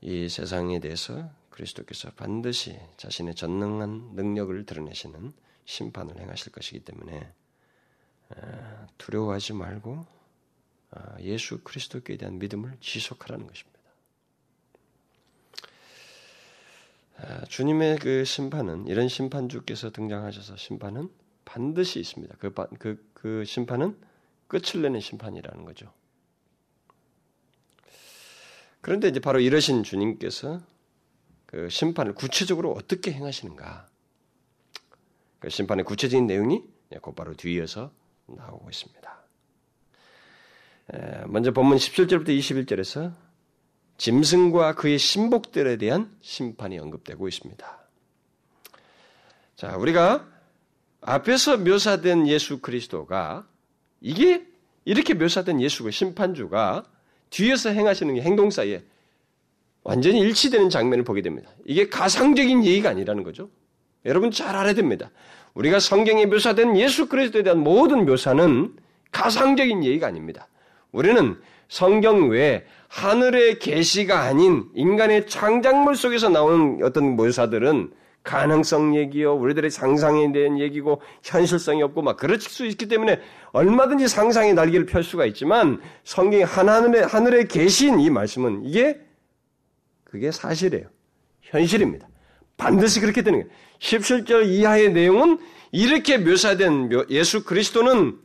[0.00, 5.32] 이 세상에 대해서 그리스도께서 반드시 자신의 전능한 능력을 드러내시는
[5.64, 7.32] 심판을 행하실 것이기 때문에
[8.98, 10.21] 두려워하지 말고 아,
[11.20, 13.72] 예수 그리스도께 대한 믿음을 지속하라는 것입니다.
[17.18, 21.10] 아, 주님의 그 심판은 이런 심판주께서 등장하셔서 심판은
[21.44, 22.36] 반드시 있습니다.
[22.38, 23.96] 그, 그, 그 심판은
[24.48, 25.92] 끝을 내는 심판이라는 거죠.
[28.80, 30.60] 그런데 이제 바로 이러신 주님께서
[31.46, 33.88] 그 심판을 구체적으로 어떻게 행하시는가?
[35.38, 36.62] 그 심판의 구체적인 내용이
[37.00, 37.92] 곧바로 뒤이어서
[38.26, 39.01] 나오고 있습니다.
[41.26, 43.12] 먼저 본문 17절부터 21절에서
[43.98, 47.78] 짐승과 그의 신복들에 대한 심판이 언급되고 있습니다.
[49.56, 50.26] 자, 우리가
[51.00, 53.46] 앞에서 묘사된 예수 그리스도가
[54.00, 54.46] 이게
[54.84, 56.84] 이렇게 묘사된 예수가 심판주가
[57.30, 58.82] 뒤에서 행하시는 행동 사이에
[59.84, 61.50] 완전히 일치되는 장면을 보게 됩니다.
[61.64, 63.50] 이게 가상적인 얘기가 아니라는 거죠.
[64.04, 65.10] 여러분 잘 알아야 됩니다.
[65.54, 68.76] 우리가 성경에 묘사된 예수 그리스도에 대한 모든 묘사는
[69.10, 70.48] 가상적인 얘기가 아닙니다.
[70.92, 79.70] 우리는 성경 외에 하늘의 계시가 아닌 인간의 창작물 속에서 나오는 어떤 묘사들은 가능성 얘기요, 우리들의
[79.70, 83.18] 상상에 대한 얘기고 현실성이 없고 막 그럴 수 있기 때문에
[83.52, 89.00] 얼마든지 상상의 날개를 펼 수가 있지만 성경의 하늘의 하늘의 계신 이 말씀은 이게
[90.04, 90.86] 그게 사실이에요.
[91.40, 92.06] 현실입니다.
[92.56, 93.52] 반드시 그렇게 되는 거예요.
[93.80, 95.38] 17절 이하의 내용은
[95.72, 98.18] 이렇게 묘사된 예수 그리스도는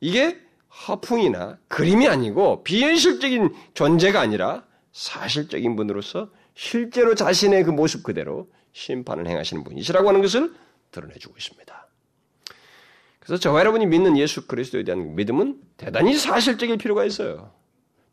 [0.00, 0.38] 이게
[0.72, 9.64] 허풍이나 그림이 아니고 비현실적인 존재가 아니라 사실적인 분으로서 실제로 자신의 그 모습 그대로 심판을 행하시는
[9.64, 10.54] 분이시라고 하는 것을
[10.90, 11.88] 드러내주고 있습니다.
[13.20, 17.52] 그래서 저와 여러분이 믿는 예수 그리스도에 대한 믿음은 대단히 사실적일 필요가 있어요.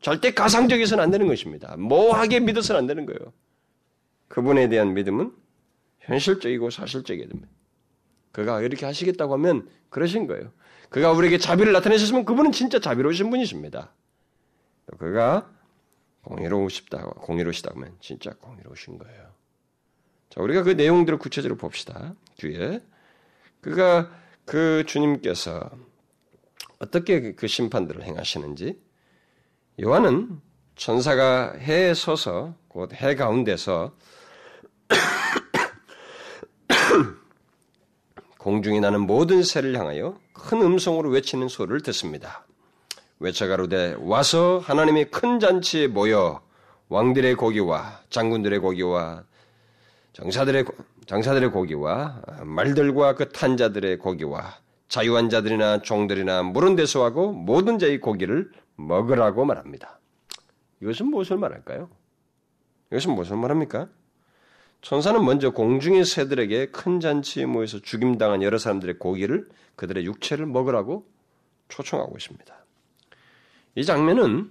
[0.00, 1.76] 절대 가상적이서는 안 되는 것입니다.
[1.76, 3.32] 모하게 믿어서는 안 되는 거예요.
[4.28, 5.32] 그분에 대한 믿음은
[6.00, 7.50] 현실적이고 사실적이어야 됩니다.
[8.32, 10.52] 그가 이렇게 하시겠다고 하면 그러신 거예요.
[10.90, 13.94] 그가 우리에게 자비를 나타내셨으면 그분은 진짜 자비로우신 분이십니다.
[14.98, 15.50] 그가
[16.22, 19.30] 공의로우시다, 공의로우시다 면 진짜 공의로우신 거예요.
[20.28, 22.14] 자, 우리가 그 내용들을 구체적으로 봅시다.
[22.36, 22.80] 뒤에.
[23.60, 24.10] 그가
[24.44, 25.70] 그 주님께서
[26.78, 28.80] 어떻게 그 심판들을 행하시는지
[29.82, 30.40] 요한은
[30.76, 33.96] 천사가 해에 서서 곧 해 가운데서
[38.38, 40.18] 공중에 나는 모든 새를 향하여
[40.48, 42.44] 큰 음성으로 외치는 소리를 듣습니다.
[43.18, 46.40] 외쳐가로되 와서 하나님의 큰 잔치에 모여
[46.88, 49.24] 왕들의 고기와 장군들의 고기와
[50.12, 50.64] 정사들의
[51.06, 54.56] 장사들의 고기와 말들과 그 탄자들의 고기와
[54.88, 60.00] 자유한 자들이나 종들이나 물은 데서 하고 모든 자의 고기를 먹으라고 말합니다.
[60.82, 61.88] 이것은 무엇을 말할까요?
[62.90, 63.88] 이것은 무엇을 말합니까?
[64.82, 71.06] 천사는 먼저 공중의 새들에게 큰 잔치에 모여서 죽임당한 여러 사람들의 고기를 그들의 육체를 먹으라고
[71.68, 72.54] 초청하고 있습니다.
[73.76, 74.50] 이 장면은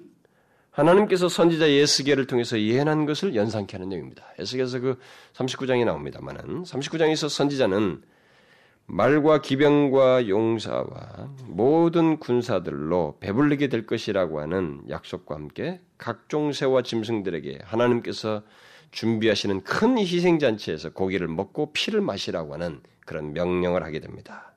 [0.72, 4.24] 하나님께서 선지자 예스계를 통해서 예언한 것을 연상케 하는 내용입니다.
[4.40, 5.00] 예스계에서 그
[5.34, 8.02] 39장에 나옵니다만은 39장에서 선지자는
[8.86, 18.42] 말과 기병과 용사와 모든 군사들로 배불리게 될 것이라고 하는 약속과 함께 각종 새와 짐승들에게 하나님께서
[18.92, 24.54] 준비하시는 큰 희생잔치에서 고기를 먹고 피를 마시라고 하는 그런 명령을 하게 됩니다.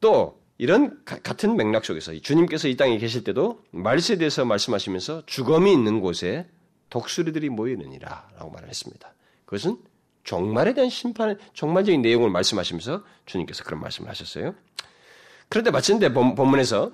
[0.00, 6.00] 또 이런 같은 맥락 속에서 주님께서 이 땅에 계실 때도 말세에 대해서 말씀하시면서 주검이 있는
[6.00, 6.46] 곳에
[6.90, 9.14] 독수리들이 모이느니라 라고 말을 했습니다.
[9.46, 9.78] 그것은
[10.24, 14.54] 종말에 대한 심판의 종말적인 내용을 말씀하시면서 주님께서 그런 말씀을 하셨어요.
[15.48, 16.92] 그런데 마침내 본문에서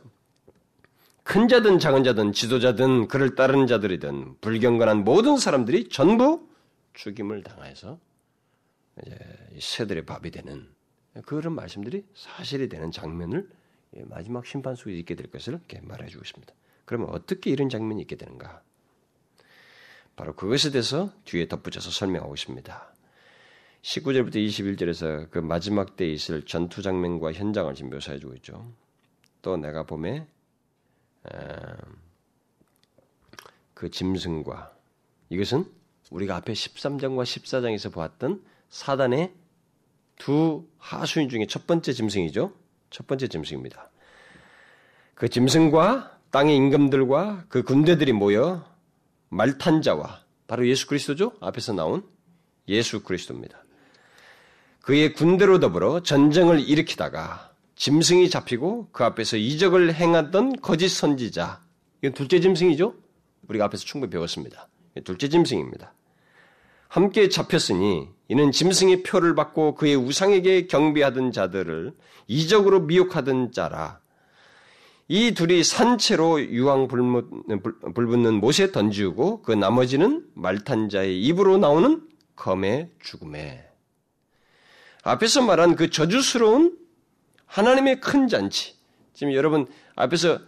[1.27, 6.49] 큰 자든 작은 자든 지도자든 그를 따르는 자들이든 불경건한 모든 사람들이 전부
[6.95, 7.99] 죽임을 당해서
[9.03, 9.19] 이제
[9.59, 10.69] 새들의 밥이 되는
[11.25, 13.51] 그런 말씀들이 사실이 되는 장면을
[14.05, 16.55] 마지막 심판 속에 있게 될 것을 이렇게 말해주고 있습니다.
[16.85, 18.63] 그러면 어떻게 이런 장면이 있게 되는가?
[20.15, 22.95] 바로 그것에 대해서 뒤에 덧붙여서 설명하고 있습니다.
[23.83, 28.73] 19절부터 21절에서 그 마지막 때에 있을 전투 장면과 현장을 지금 묘사해주고 있죠.
[29.43, 30.29] 또 내가 봄에
[33.75, 34.73] 그 짐승과
[35.29, 35.71] 이것은
[36.11, 39.33] 우리가 앞에 13장과 14장에서 보았던 사단의
[40.17, 42.53] 두 하수인 중에 첫 번째 짐승이죠.
[42.91, 43.91] 첫 번째 짐승입니다.
[45.15, 48.65] 그 짐승과 땅의 임금들과 그 군대들이 모여
[49.29, 51.33] 말탄 자와 바로 예수 그리스도죠.
[51.41, 52.07] 앞에서 나온
[52.69, 53.63] 예수 그리스도입니다.
[54.83, 61.61] 그의 군대로 더불어 전쟁을 일으키다가 짐승이 잡히고 그 앞에서 이적을 행하던 거짓 선지자.
[62.03, 62.95] 이건 둘째 짐승이죠?
[63.49, 64.69] 우리가 앞에서 충분히 배웠습니다.
[65.05, 65.93] 둘째 짐승입니다.
[66.89, 71.93] 함께 잡혔으니 이는 짐승의 표를 받고 그의 우상에게 경배하던 자들을
[72.27, 74.01] 이적으로 미혹하던 자라.
[75.09, 82.03] 이 둘이 산채로 유황 불붙는 못에 던지고 그 나머지는 말탄 자의 입으로 나오는
[82.35, 83.69] 검의 죽음에
[85.05, 86.77] 앞에서 말한 그 저주스러운
[87.47, 88.75] 하나님의 큰 잔치.
[89.13, 90.39] 지금 여러분 앞에서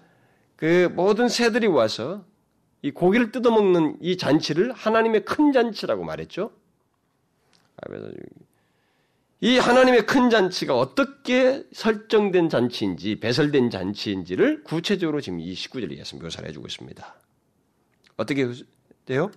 [0.57, 2.25] 그 모든 새들이 와서
[2.83, 6.51] 이 고기를 뜯어먹는 이 잔치를 하나님의 큰 잔치라고 말했죠.
[9.41, 16.49] 이 하나님의 큰 잔치가 어떻게 설정된 잔치인지 배설된 잔치인지를 구체적으로 지금 이 19절에 서 묘사를
[16.49, 17.15] 해주고 있습니다.
[18.17, 18.49] 어떻게
[19.05, 19.31] 돼요?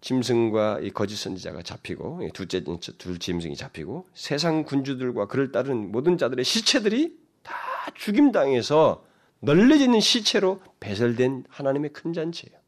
[0.00, 6.44] 짐승과 이 거짓 선지자가 잡히고 둘째 둘 짐승이 잡히고 세상 군주들과 그를 따르는 모든 자들의
[6.44, 7.54] 시체들이 다
[7.94, 9.04] 죽임 당해서
[9.40, 12.58] 널려지는 시체로 배설된 하나님의 큰 잔치예요.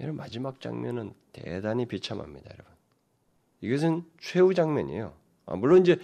[0.00, 2.72] 여러분 마지막 장면은 대단히 비참합니다, 여러분.
[3.60, 5.14] 이것은 최후 장면이에요.
[5.46, 5.98] 아, 물론 이제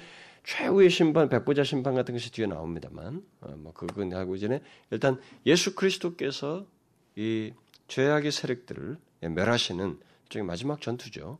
[0.45, 5.75] 최후의 심판, 백보자 심판 같은 것이 뒤에 나옵니다만, 아, 뭐 그건 하고 이전에 일단 예수
[5.75, 6.67] 그리스도께서
[7.17, 7.53] 이
[7.89, 11.39] 죄악의 세력들을 멸하시는 일종의 마지막 전투죠.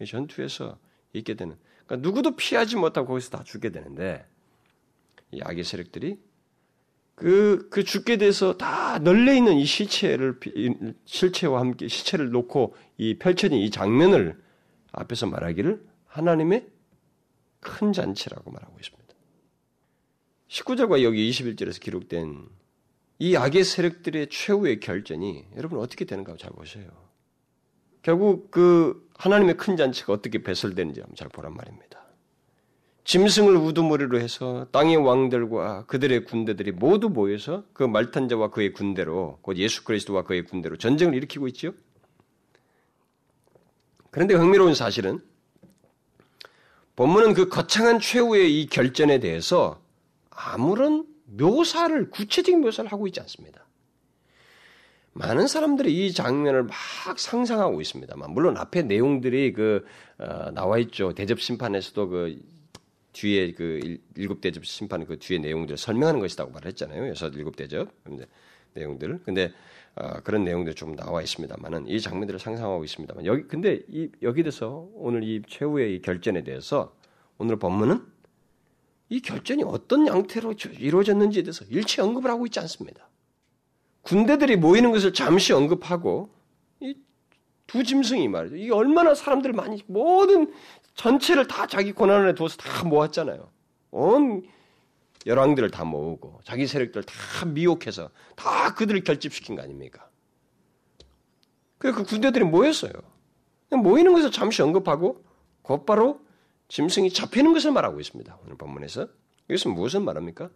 [0.00, 0.78] 이 전투에서
[1.12, 1.56] 있게 되는,
[1.86, 4.26] 그러니까 누구도 피하지 못하고 거기서 다 죽게 되는데,
[5.32, 6.18] 이 악의 세력들이
[7.16, 10.38] 그, 그 죽게 돼서 다 널려 있는 이 시체를,
[11.06, 14.38] 실체와 함께 시체를 놓고 이 펼쳐진 이 장면을
[14.92, 16.68] 앞에서 말하기를 하나님의
[17.60, 19.14] 큰 잔치라고 말하고 있습니다.
[20.48, 22.48] 19절과 여기 21절에서 기록된
[23.18, 27.05] 이 악의 세력들의 최후의 결전이 여러분 어떻게 되는가 잘 보세요.
[28.06, 32.04] 결국 그 하나님의 큰 잔치가 어떻게 배설되는지 한번 잘 보란 말입니다.
[33.02, 39.82] 짐승을 우두머리로 해서 땅의 왕들과 그들의 군대들이 모두 모여서 그 말탄자와 그의 군대로 곧 예수
[39.82, 41.74] 그리스도와 그의 군대로 전쟁을 일으키고 있죠.
[44.12, 45.20] 그런데 흥미로운 사실은
[46.94, 49.80] 본문은 그 거창한 최후의 이 결전에 대해서
[50.30, 53.66] 아무런 묘사를 구체적인 묘사를 하고 있지 않습니다.
[55.16, 56.74] 많은 사람들이 이 장면을 막
[57.18, 59.84] 상상하고 있습니다만 물론 앞에 내용들이 그
[60.18, 61.14] 어, 나와 있죠.
[61.14, 62.38] 대접 심판에서도 그
[63.12, 67.08] 뒤에 그 일곱 대접 심판 그 뒤에 내용들을 설명하는 것이라고 말했잖아요.
[67.08, 67.88] 여섯 일곱 대접
[68.74, 69.20] 내용들.
[69.24, 69.52] 근데
[69.94, 74.86] 어, 그런 내용들이 좀 나와 있습니다만은 이 장면들을 상상하고 있습니다만 여기 근데 이 여기 대해서
[74.94, 76.94] 오늘 이 최후의 이 결전에 대해서
[77.38, 78.04] 오늘 본문은
[79.08, 83.08] 이 결전이 어떤 양태로 이루어졌는지에 대해서 일체 언급을 하고 있지 않습니다.
[84.06, 86.30] 군대들이 모이는 것을 잠시 언급하고
[86.80, 86.94] 이
[87.66, 88.56] 두 짐승이 말이죠.
[88.56, 90.52] 이게 얼마나 사람들 많이 모든
[90.94, 93.50] 전체를 다 자기 권한 안에 두어서 다 모았잖아요.
[93.90, 94.44] 온
[95.26, 100.08] 열왕들을 다 모으고 자기 세력들 다 미혹해서 다 그들을 결집시킨 거 아닙니까?
[101.78, 102.92] 그래서 그 군대들이 모였어요.
[103.70, 105.24] 모이는 것을 잠시 언급하고
[105.62, 106.20] 곧바로
[106.68, 108.38] 짐승이 잡히는 것을 말하고 있습니다.
[108.44, 109.08] 오늘 본문에서.
[109.48, 110.50] 이것은 무엇을 말합니까?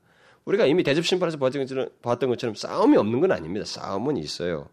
[0.45, 3.64] 우리가 이미 대접 심판에서 봤던 것처럼, 싸움이 없는 건 아닙니다.
[3.64, 4.68] 싸움은 있어요.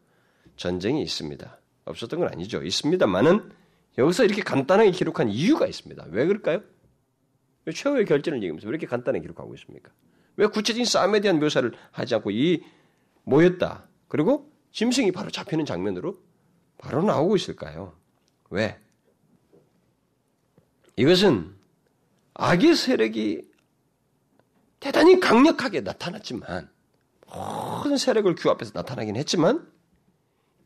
[0.55, 1.59] 전쟁이 있습니다.
[1.85, 2.63] 없었던 건 아니죠.
[2.63, 3.51] 있습니다만은
[3.97, 6.05] 여기서 이렇게 간단하게 기록한 이유가 있습니다.
[6.09, 6.61] 왜 그럴까요?
[7.73, 9.91] 최후의 결전을 얘기하면서 왜 이렇게 간단하게 기록하고 있습니까?
[10.35, 12.63] 왜 구체적인 싸움에 대한 묘사를 하지 않고 이
[13.23, 13.87] 모였다.
[14.07, 16.17] 그리고 짐승이 바로 잡히는 장면으로
[16.77, 17.93] 바로 나오고 있을까요?
[18.49, 18.79] 왜?
[20.95, 21.55] 이것은
[22.35, 23.46] 악의 세력이
[24.87, 26.69] 대단히 강력하게 나타났지만
[27.29, 29.69] 모든 세력을 규합해서 나타나긴 했지만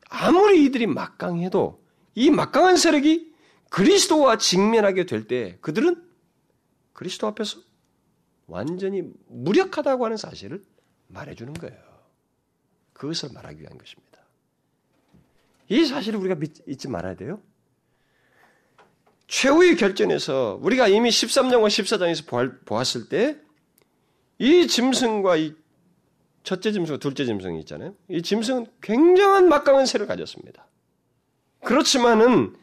[0.09, 3.33] 아무리 이들이 막강해도 이 막강한 세력이
[3.71, 6.07] 그리스도와 직면하게 될 때 그들은
[6.93, 7.61] 그리스도 앞에서
[8.45, 10.63] 완전히 무력하다고 하는 사실을
[11.07, 11.79] 말해주는 거예요.
[12.93, 14.19] 그것을 말하기 위한 것입니다.
[15.67, 16.35] 이 사실을 우리가
[16.67, 17.41] 잊지 말아야 돼요.
[19.25, 23.41] 최후의 결전에서 우리가 이미 13장과 14장에서 보았을 때
[24.41, 25.53] 이 짐승과 이
[26.41, 27.93] 첫째 짐승과 둘째 짐승이 있잖아요.
[28.09, 30.65] 이 짐승은 굉장한 막강한 세력을 가졌습니다.
[31.63, 32.55] 그렇지만은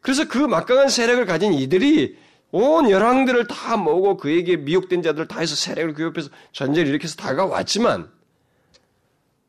[0.00, 2.16] 그래서 그 막강한 세력을 가진 이들이
[2.50, 8.10] 온 열왕들을 다 모으고 그에게 미혹된 자들 다 해서 세력을 교합해서 전쟁을 일으켜서 다가왔지만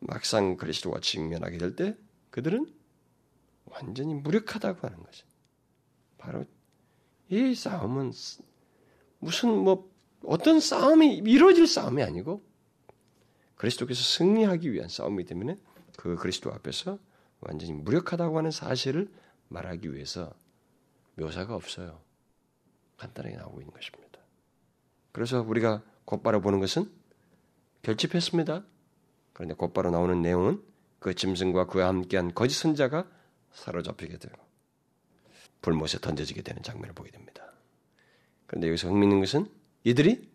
[0.02, 1.96] 막상 그리스도와 직면하게 될 때
[2.32, 2.68] 그들은
[3.66, 5.26] 완전히 무력하다고 하는 거죠.
[6.18, 6.44] 바로
[7.30, 8.12] 이 싸움은
[9.20, 9.90] 무슨 뭐
[10.24, 12.44] 어떤 싸움이 이루어질 싸움이 아니고
[13.56, 15.58] 그리스도께서 승리하기 위한 싸움이기 때문에
[15.98, 16.98] 그 그리스도 앞에서
[17.42, 19.12] 완전히 무력하다고 하는 사실을
[19.50, 20.34] 말하기 위해서
[21.16, 22.02] 묘사가 없어요.
[22.98, 24.20] 간단하게 나오고 있는 것입니다.
[25.12, 26.90] 그래서 우리가 곧바로 보는 것은
[27.82, 28.64] 결집했습니다.
[29.34, 30.62] 그런데 곧바로 나오는 내용은
[31.00, 33.10] 그 짐승과 그와 함께한 거짓 선자가
[33.54, 34.38] 사로잡히게 되고
[35.62, 37.54] 불못에 던져지게 되는 장면을 보게 됩니다.
[38.46, 40.28] 그런데 여기서 흥미있는 것은 이들이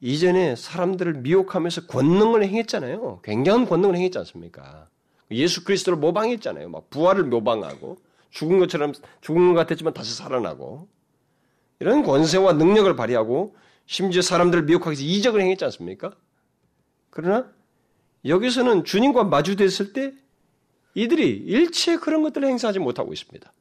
[0.00, 3.20] 이전에 사람들을 미혹하면서 권능을 행했잖아요.
[3.22, 4.88] 굉장한 권능을 행했지 않습니까?
[5.30, 6.70] 예수 그리스도를 모방했잖아요.
[6.70, 7.98] 막 부활을 모방하고
[8.30, 10.88] 죽은 것처럼 죽은 것 같았지만 다시 살아나고
[11.80, 13.54] 이런 권세와 능력을 발휘하고
[13.86, 16.14] 심지어 사람들을 미혹하기 위해서 이적을 행했지 않습니까?
[17.10, 17.50] 그러나
[18.24, 20.14] 여기서는 주님과 마주됐을 때
[20.94, 23.52] 이들이 일체 그런 것들을 행사하지 못하고 있습니다.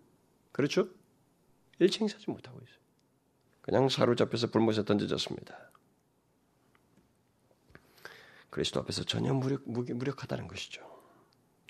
[0.52, 0.88] 그렇죠?
[1.80, 2.79] 일체 행사하지 못하고 있어요.
[3.70, 5.56] 그냥 사로잡혀서 불못에 던져졌습니다.
[8.50, 10.82] 그리스도 앞에서 전혀 무력, 무력하다는 것이죠.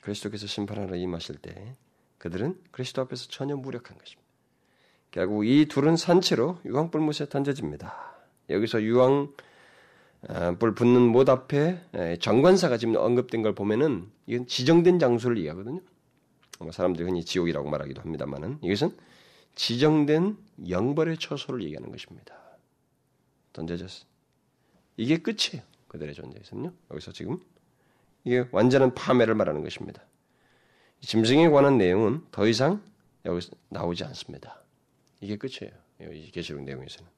[0.02, 1.76] 그리스도께서 심판하러 임하실 때
[2.18, 4.30] 그들은 그리스도 앞에서 전혀 무력한 것입니다.
[5.12, 8.16] 결국 이 둘은 산채로 유황불못에 던져집니다.
[8.50, 9.34] 여기서 유황불
[10.30, 15.82] 아, 붙는 못 앞에 정관사가 지금 언급된 걸 보면은 이건 지정된 장소를 얘기하거든요.
[16.60, 18.96] 뭐 사람들이 흔히 지옥이라고 말하기도 합니다만은 이것은
[19.56, 20.38] 지정된
[20.70, 22.36] 영벌의 처소를 얘기하는 것입니다.
[23.54, 24.06] 던져졌어.
[24.98, 25.64] 이게 끝이에요.
[25.88, 26.74] 그들의 존재에서는요.
[26.92, 27.42] 여기서 지금
[28.24, 30.04] 이게 완전한 파멸을 말하는 것입니다.
[31.02, 32.82] 짐승에 관한 내용은 더 이상
[33.26, 34.62] 여기서 나오지 않습니다.
[35.22, 35.72] 이게 끝이에요.
[36.14, 37.10] 이 계시록 내용에서는.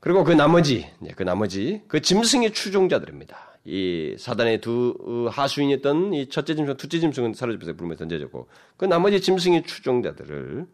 [0.00, 3.57] 그리고 그 나머지, 그 나머지 그 짐승의 추종자들입니다.
[3.68, 8.48] 이 사단의 두 하수인이었던 이 첫째 짐승, 둘째 짐승은 사로잡혀서 불에 던져졌고
[8.78, 10.66] 그 나머지 짐승의 추종자들을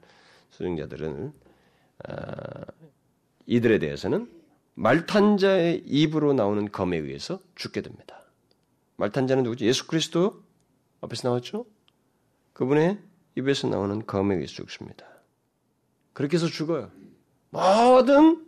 [0.50, 1.32] 수종자들은
[2.08, 2.14] 어,
[3.46, 4.30] 이들에 대해서는
[4.74, 8.22] 말탄자의 입으로 나오는 검에 의해서 죽게 됩니다.
[8.96, 9.66] 말탄자는 누구지?
[9.66, 10.40] 예수 그리스도
[11.00, 11.66] 앞에서 나왔죠?
[12.52, 12.98] 그분의
[13.34, 15.04] 입에서 나오는 검에 의해서 죽습니다.
[16.12, 16.92] 그렇게 해서 죽어요.
[17.50, 18.46] 모든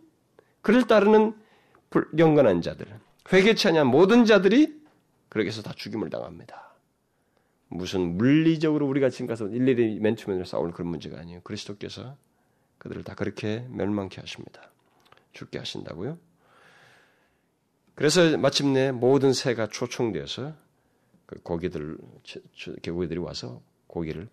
[0.61, 1.35] 그를 따르는
[2.17, 2.87] 영건한 자들,
[3.31, 4.81] 회개치 않냐 모든 자들이
[5.29, 6.73] 그렇게 해서 다 죽임을 당합니다.
[7.69, 11.41] 무슨 물리적으로 우리가 지금 가서 일일이 맨투맨으로 싸울 그런 문제가 아니에요.
[11.41, 12.15] 그리스도께서
[12.77, 14.71] 그들을 다 그렇게 멸망케 하십니다.
[15.33, 16.17] 죽게 하신다고요?
[17.95, 20.53] 그래서 마침내 모든 새가 초청되어서
[21.25, 21.97] 그 고기들
[22.81, 24.29] 개고기들이 와서 고기를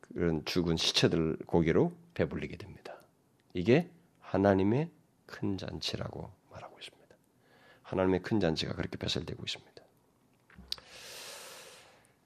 [0.00, 2.94] 그런 죽은 시체들 고기로 배불리게 됩니다.
[3.54, 3.88] 이게
[4.20, 4.90] 하나님의
[5.26, 6.30] 큰 잔치라고.
[7.94, 9.84] 하나님의 큰 잔치가 그렇게 배설되고 있습니다.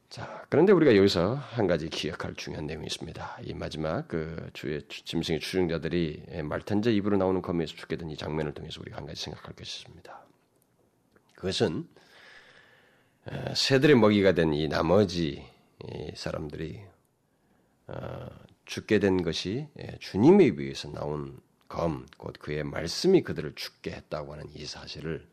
[0.08, 3.38] 자, 그런데 우리가 여기서 한 가지 기억할 중요한 내용이 있습니다.
[3.42, 8.80] 이 마지막 그 주의 짐승의 추종자들이 말탄자 입으로 나오는 검에서 죽게 된 이 장면을 통해서
[8.80, 10.26] 우리가 한 가지 생각할 것이 있습니다.
[11.34, 11.86] 그것은
[13.54, 15.46] 새들의 먹이가 된 이 나머지
[16.14, 16.82] 사람들이
[17.88, 18.28] 어,
[18.64, 19.68] 죽게 된 것이
[20.00, 21.38] 주님에 의해서 나온
[21.68, 25.26] 검, 곧 그의 말씀이 그들을 죽게 했다고 하는 이 사실을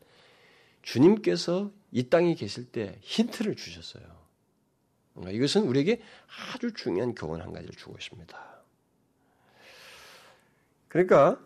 [0.86, 4.04] 주님께서 이 땅에 계실 때 힌트를 주셨어요.
[5.32, 6.00] 이것은 우리에게
[6.54, 8.62] 아주 중요한 교훈 한 가지를 주고 있습니다.
[10.88, 11.40] 그러니까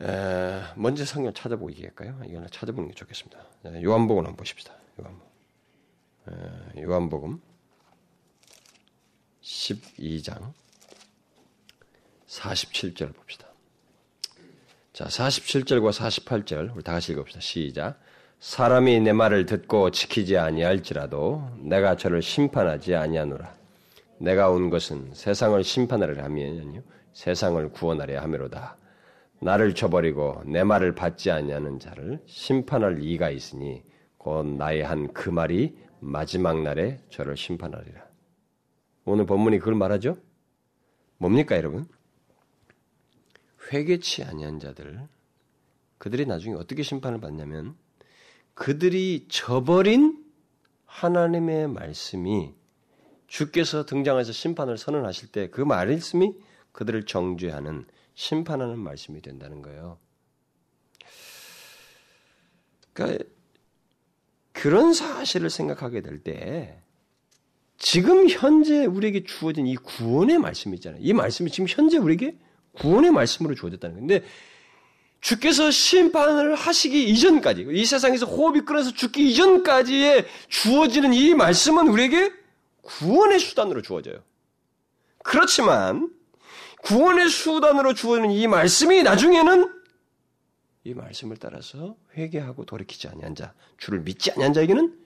[0.00, 2.20] 에, 먼저 성경 찾아보기 할까요?
[2.24, 3.44] 이거는 찾아보는 게 좋겠습니다.
[3.82, 4.76] 요한복음 한번 보십시다.
[5.00, 5.28] 요한복음.
[6.76, 7.42] 에, 요한복음
[9.42, 10.52] 12장
[12.28, 13.47] 47절 봅시다.
[14.98, 17.38] 자, 47절과 48절 우리 다 같이 읽읍시다.
[17.38, 18.00] 시작.
[18.40, 23.54] 사람이 내 말을 듣고 지키지 아니할지라도 내가 저를 심판하지 아니하노라.
[24.18, 26.82] 내가 온 것은 세상을 심판하려 함이요
[27.12, 28.76] 세상을 구원하려 함이로다.
[29.40, 33.84] 나를 쳐버리고 내 말을 받지 아니하는 자를 심판할 이가 있으니
[34.16, 38.04] 곧 나의 한 그 말이 마지막 날에 저를 심판하리라.
[39.04, 40.16] 오늘 본문이 그걸 말하죠?
[41.18, 41.86] 뭡니까, 여러분?
[43.72, 45.06] 회개치 아니한 자들
[45.98, 47.76] 그들이 나중에 어떻게 심판을 받냐면
[48.54, 50.24] 그들이 저버린
[50.86, 52.54] 하나님의 말씀이
[53.26, 56.34] 주께서 등장해서 심판을 선언하실 때 그 말씀이
[56.72, 59.98] 그들을 정죄하는 심판하는 말씀이 된다는 거예요.
[62.92, 63.24] 그러니까
[64.52, 66.82] 그런 사실을 생각하게 될 때
[67.76, 71.00] 지금 현재 우리에게 주어진 이 구원의 말씀이 있잖아요.
[71.00, 72.36] 이 말씀이 지금 현재 우리에게
[72.78, 74.24] 구원의 말씀으로 주어졌다는 건데
[75.20, 82.32] 주께서 심판을 하시기 이전까지 이 세상에서 호흡이 끊어서 죽기 이전까지에 주어지는 이 말씀은 우리에게
[82.82, 84.22] 구원의 수단으로 주어져요.
[85.22, 86.10] 그렇지만
[86.82, 89.74] 구원의 수단으로 주어지는 이 말씀이 나중에는
[90.84, 94.98] 이 말씀을 따라서 회개하고 돌이키지 아니한 자, 주를 믿지 아니한 자에게는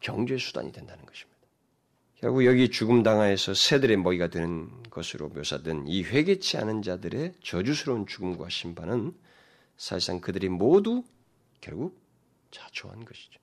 [0.00, 1.31] 경주의 수단이 된다는 것입니다.
[2.22, 8.48] 결국 여기 죽음 당하에서 새들의 먹이가 되는 것으로 묘사된 이 회개치 않은 자들의 저주스러운 죽음과
[8.48, 9.12] 심판은
[9.76, 11.02] 사실상 그들이 모두
[11.60, 12.00] 결국
[12.52, 13.40] 자초한 것이죠.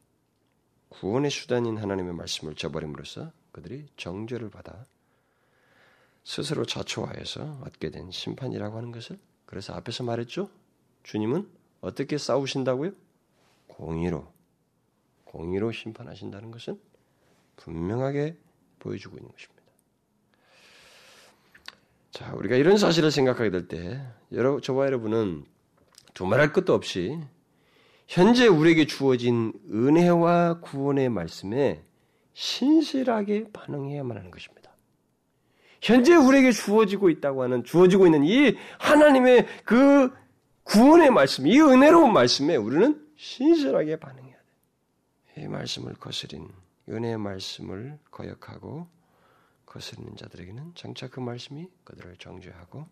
[0.88, 4.86] 구원의 수단인 하나님의 말씀을 저버림으로써 그들이 정죄를 받아
[6.24, 10.50] 스스로 자초하여서 얻게 된 심판이라고 하는 것을 그래서 앞에서 말했죠.
[11.04, 11.50] 주님은
[11.82, 12.92] 어떻게 싸우신다고요?
[13.68, 14.32] 공의로
[15.26, 16.80] 공의로 심판하신다는 것은
[17.58, 18.38] 분명하게
[18.80, 19.60] 보여주고 있는 것입니다.
[22.12, 24.02] 자, 우리가 이런 사실을 생각하게 될 때,
[24.32, 25.46] 여러 저와 여러분은
[26.14, 27.20] 두말할 것도 없이
[28.08, 31.84] 현재 우리에게 주어진 은혜와 구원의 말씀에
[32.34, 34.72] 신실하게 반응해야만 하는 것입니다.
[35.82, 40.12] 현재 우리에게 주어지고 있다고 하는 주어지고 있는 이 하나님의 그
[40.64, 44.36] 구원의 말씀, 이 은혜로운 말씀에 우리는 신실하게 반응해야
[45.36, 45.44] 돼.
[45.44, 46.50] 이 말씀을 거스린
[46.90, 48.88] 은혜의 말씀을 거역하고
[49.66, 52.88] 거스르는 자들에게는 장차 그 말씀이 그들을 정죄하고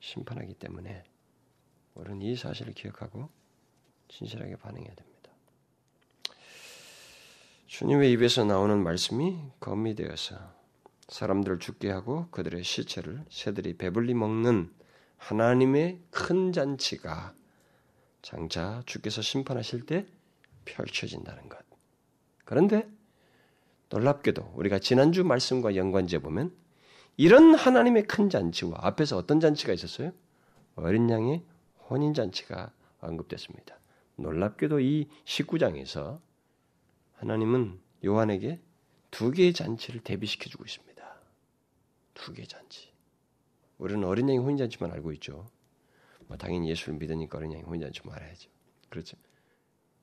[0.00, 1.04] 심판하기 때문에
[1.94, 3.30] 우리는 이 사실을 기억하고
[4.08, 5.30] 진실하게 반응해야 됩니다.
[7.66, 10.36] 주님의 입에서 나오는 말씀이 검이 되어서
[11.08, 14.72] 사람들을 죽게 하고 그들의 시체를 새들이 배불리 먹는
[15.18, 17.34] 하나님의 큰 잔치가
[18.22, 20.06] 장차 주께서 심판하실 때
[20.64, 21.64] 펼쳐진다는 것.
[22.44, 22.88] 그런데
[23.94, 26.52] 놀랍게도 우리가 지난주 말씀과 연관지어 보면
[27.16, 30.12] 이런 하나님의 큰 잔치와 앞에서 어떤 잔치가 있었어요?
[30.74, 31.44] 어린 양의
[31.88, 33.78] 혼인 잔치가 언급됐습니다.
[34.16, 36.20] 놀랍게도 이 19장에서
[37.12, 38.60] 하나님은 요한에게
[39.12, 41.04] 두 개의 잔치를 대비시켜 주고 있습니다.
[42.14, 42.92] 두 개의 잔치.
[43.78, 45.46] 우리는 어린 양의 혼인 잔치만 알고 있죠.
[46.26, 48.50] 뭐 당연히 예수를 믿으니까 어린 양이 혼인 잔치 말아야죠.
[48.88, 49.16] 그렇죠?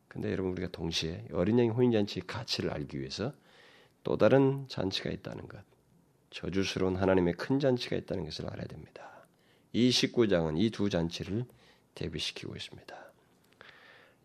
[0.07, 3.33] 근데 여러분 우리가 동시에 어린 양의 혼인 잔치의 가치를 알기 위해서
[4.03, 5.59] 또 다른 잔치가 있다는 것,
[6.31, 9.03] 저주스러운 하나님의 큰 잔치가 있다는 것을 알아야 됩니다.
[9.73, 11.45] 이 19장은 이 두 잔치를
[11.95, 12.95] 대비시키고 있습니다.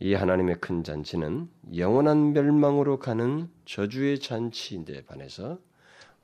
[0.01, 5.59] 이 하나님의 큰 잔치는 영원한 멸망으로 가는 저주의 잔치인데 반해서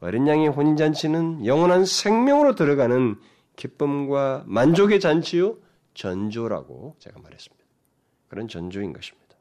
[0.00, 3.18] 어린 양의 혼인 잔치는 영원한 생명으로 들어가는
[3.56, 5.56] 기쁨과 만족의 잔치요
[5.94, 7.64] 전조라고 제가 말했습니다.
[8.28, 9.36] 그런 전조인 것입니다.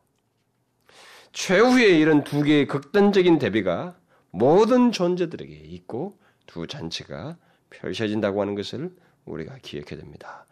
[1.33, 3.97] 최후의 이런 두 개의 극단적인 대비가
[4.31, 6.17] 모든 존재들에게 있고
[6.47, 7.37] 두 잔치가
[7.69, 8.91] 펼쳐진다고 하는 것을
[9.25, 10.45] 우리가 기억해야 됩니다.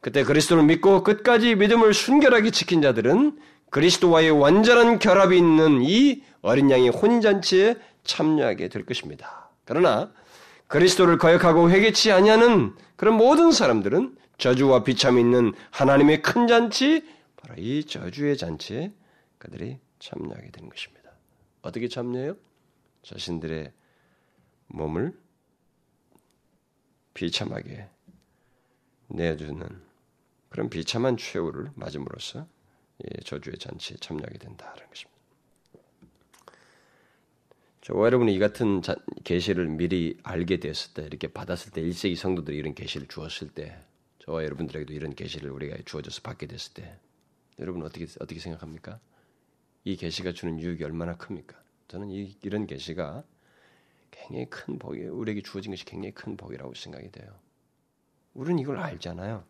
[0.00, 3.38] 그때 그리스도를 믿고 끝까지 믿음을 순결하게 지킨 자들은
[3.70, 9.50] 그리스도와의 완전한 결합이 있는 이 어린 양의 혼인잔치에 참여하게 될 것입니다.
[9.64, 10.12] 그러나
[10.66, 17.06] 그리스도를 거역하고 회개치 아니하는 그런 모든 사람들은 저주와 비참이 있는 하나님의 큰 잔치,
[17.36, 18.92] 바로 이 저주의 잔치에
[19.38, 21.10] 그들이 참여하게 되는 것입니다.
[21.62, 22.34] 어떻게 참여해요?
[23.02, 23.72] 자신들의
[24.68, 25.18] 몸을
[27.14, 27.88] 비참하게
[29.08, 29.82] 내주는
[30.48, 32.46] 그런 비참한 최후를 맞음으로써
[33.24, 35.12] 저주의 잔치에 참여하게 된다는 것입니다.
[37.80, 38.80] 저와 여러분이 이 같은
[39.24, 43.76] 계시를 미리 알게 됐을 때, 이렇게 받았을 때, 1세기 성도들이 이런 계시를 주었을 때,
[44.20, 46.96] 저와 여러분들에게도 이런 계시를 우리가 주어져서 받게 됐을 때,
[47.58, 49.00] 여러분 어떻게 어떻게 생각합니까?
[49.84, 51.60] 이 계시가 주는 유익이 얼마나 큽니까?
[51.92, 53.22] 저는 이, 이런 계시가
[54.10, 57.30] 굉장히 큰 복이 우리에게 주어진 것이 굉장히 큰 복이라고 생각이 돼요.
[58.32, 59.44] 우리는 이걸 알잖아요.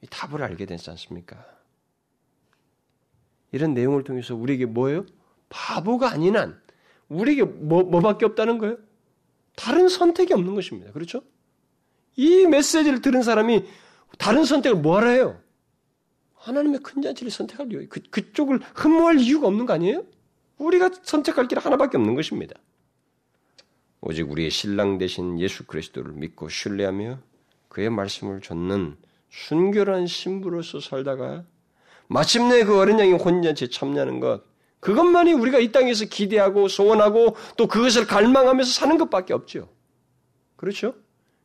[0.00, 1.44] 이 답을 알게 되지 않습니까?
[3.52, 5.04] 이런 내용을 통해서 우리에게 뭐예요?
[5.50, 6.58] 바보가 아닌 한
[7.10, 8.78] 우리에게 뭐, 뭐밖에 없다는 거예요?
[9.56, 10.90] 다른 선택이 없는 것입니다.
[10.92, 11.22] 그렇죠?
[12.16, 13.66] 이 메시지를 들은 사람이
[14.16, 15.38] 다른 선택을 뭐하라 해요?
[16.36, 20.06] 하나님의 큰 잔치를 선택할 이유, 그, 그쪽을 흠모할 이유가 없는 거 아니에요?
[20.60, 22.54] 우리가 선택할 길 하나밖에 없는 것입니다.
[24.02, 27.18] 오직 우리의 신랑 대신 예수 그리스도를 믿고 신뢰하며
[27.68, 28.96] 그의 말씀을 좇는
[29.30, 31.44] 순결한 신부로서 살다가
[32.08, 34.42] 마침내 그 어린 양의 혼인잔치에 참여하는 것,
[34.80, 39.68] 그것만이 우리가 이 땅에서 기대하고 소원하고 또 그것을 갈망하면서 사는 것밖에 없죠.
[40.56, 40.94] 그렇죠?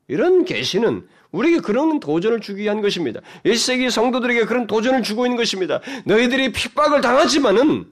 [0.07, 3.22] 이런 계시는 우리에게 그런 도전을 주기 위한 것입니다.
[3.45, 5.82] 1세기 성도들에게 그런 도전을 주고 있는 것입니다.
[6.05, 7.91] 너희들이 핍박을 당하지만은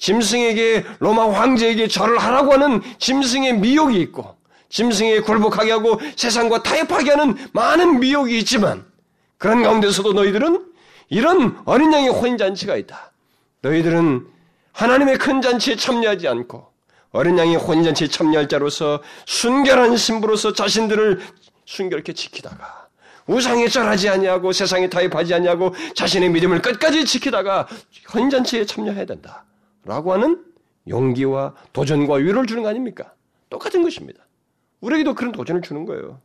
[0.00, 4.36] 짐승에게 로마 황제에게 절을 하라고 하는 짐승의 미혹이 있고
[4.70, 8.84] 짐승에 굴복하게 하고 세상과 타협하게 하는 많은 미혹이 있지만
[9.38, 10.66] 그런 가운데서도 너희들은
[11.08, 13.12] 이런 어린 양의 혼인잔치가 있다.
[13.62, 14.26] 너희들은
[14.72, 16.68] 하나님의 큰 잔치에 참여하지 않고
[17.12, 21.20] 어린 양의 혼인잔치에 참여할 자로서 순결한 신부로서 자신들을
[21.66, 22.88] 순결케 지키다가
[23.26, 27.66] 우상에 절하지 아니하고 세상에 타협하지 아니하고 자신의 믿음을 끝까지 지키다가
[28.14, 29.44] 혼인잔치에 참여해야 된다.
[29.84, 30.44] 라고 하는
[30.88, 33.14] 용기와 도전과 위로를 주는 거 아닙니까?
[33.48, 34.26] 똑같은 것입니다.
[34.80, 36.20] 우리에게도 그런 도전을 주는 거예요.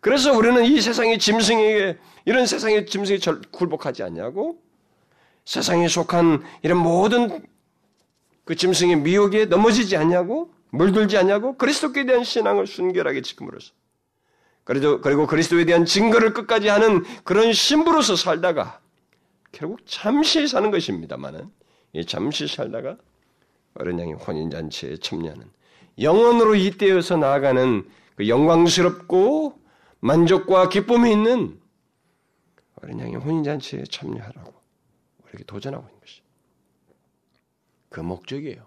[0.00, 3.18] 그래서 우리는 이 세상의 짐승에게 이런 세상의 짐승에
[3.50, 4.62] 굴복하지 않냐고
[5.44, 7.44] 세상에 속한 이런 모든
[8.44, 13.72] 그 짐승의 미혹에 넘어지지 않냐고 물들지 않냐고 그리스도께 대한 신앙을 순결하게 지킴으로써
[14.64, 18.80] 그리고, 그리고 그리스도에 대한 증거를 끝까지 하는 그런 신부로서 살다가
[19.52, 21.59] 결국 잠시 사는 것입니다만은 이
[22.06, 22.96] 잠시 살다가
[23.74, 25.50] 어린 양의 혼인잔치에 참여하는
[26.00, 29.60] 영원으로 이때여서 나아가는 그 영광스럽고
[30.00, 31.60] 만족과 기쁨이 있는
[32.76, 34.54] 어린 양의 혼인잔치에 참여하라고
[35.24, 36.22] 우리에게 도전하고 있는 것이.
[37.88, 38.66] 그 목적이에요.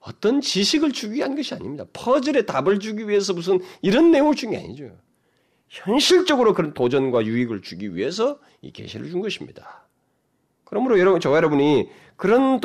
[0.00, 1.84] 어떤 지식을 주기 위한 것이 아닙니다.
[1.92, 4.96] 퍼즐에 답을 주기 위해서 무슨 이런 내용을 준 게 아니죠.
[5.68, 9.88] 현실적으로 그런 도전과 유익을 주기 위해서 이 계시를 준 것입니다.
[10.74, 12.60] 그러므로 여러분, 저 여러분이 그런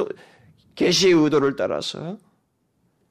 [0.73, 2.17] 계시의 의도를 따라서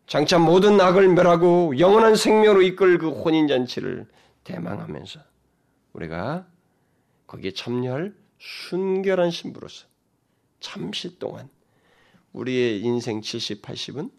[0.09, 4.09] 장차 모든 악을 멸하고 영원한 생명으로 이끌 그 혼인잔치를
[4.43, 5.21] 대망하면서
[5.93, 6.49] 우리가
[7.29, 9.87] 거기에 참여할 순결한 신부로서
[10.59, 11.49] 잠시 동안
[12.33, 14.11] 우리의 인생 70, 80은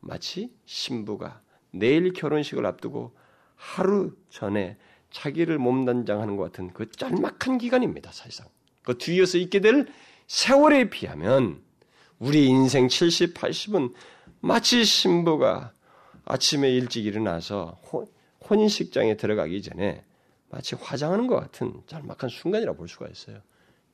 [0.00, 1.42] 마치 신부가
[1.72, 3.14] 내일 결혼식을 앞두고
[3.54, 4.78] 하루 전에
[5.10, 8.55] 자기를 몸단장하는 것 같은 그 짤막한 기간입니다, 사실상.
[8.86, 9.88] 그 뒤에서 있게 될
[10.28, 11.60] 세월에 비하면
[12.20, 13.92] 우리 인생 70, 80은
[14.40, 15.72] 마치 신부가
[16.24, 17.80] 아침에 일찍 일어나서
[18.48, 20.04] 혼인식장에 들어가기 전에
[20.50, 23.40] 마치 화장하는 것 같은 짤막한 순간이라고 볼 수가 있어요.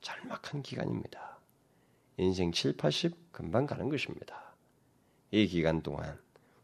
[0.02, 1.38] 짤막한 기간입니다.
[2.18, 4.54] 인생 7, 80 금방 가는 것입니다.
[5.30, 6.20] 이 기간 동안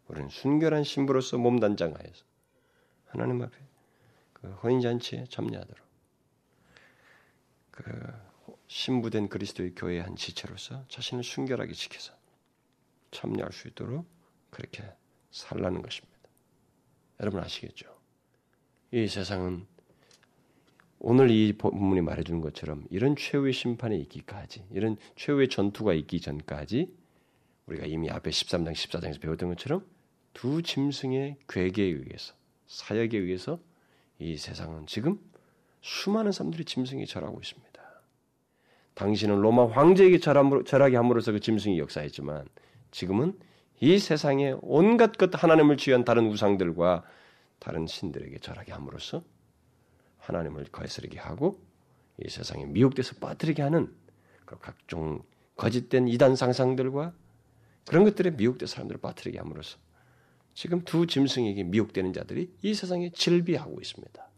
[0.06, 2.24] 우리는 순결한 신부로서 몸 단장하여서
[3.06, 3.56] 하나님 앞에
[4.34, 5.87] 그 혼인잔치에 참여하도록
[7.78, 8.12] 그
[8.66, 12.12] 신부된 그리스도의 교회의 한 지체로서 자신을 순결하게 지켜서
[13.12, 14.04] 참여할 수 있도록
[14.50, 14.82] 그렇게
[15.30, 16.18] 살라는 것입니다.
[17.20, 17.86] 여러분 아시겠죠?
[18.90, 19.64] 이 세상은
[20.98, 26.92] 오늘 이 본문이 말해주는 것처럼 이런 최후의 심판이 있기까지, 이런 최후의 전투가 있기 전까지
[27.66, 29.86] 우리가 이미 앞에 13장, 14장에서 배웠던 것처럼
[30.32, 32.34] 두 짐승의 괴계에 의해서,
[32.66, 33.60] 사역에 의해서
[34.18, 35.20] 이 세상은 지금
[35.80, 37.67] 수많은 사람들이 짐승이 절하고 있습니다.
[38.98, 42.48] 당신은 로마 황제에게 절하게 함으로써 그 짐승이 역사했지만
[42.90, 43.38] 지금은
[43.78, 47.04] 이 세상에 온갖 것 하나님을 취한 다른 우상들과
[47.60, 49.22] 다른 신들에게 절하게 함으로써
[50.18, 51.62] 하나님을 거스르게 하고
[52.24, 53.94] 이 세상에 미혹돼서 빠뜨리게 하는
[54.44, 55.22] 그 각종
[55.56, 57.12] 거짓된 이단 상상들과
[57.86, 59.78] 그런 것들에 미혹된 사람들을 빠뜨리게 함으로써
[60.54, 64.28] 지금 두 짐승에게 미혹되는 자들이 이 세상에 질비하고 있습니다.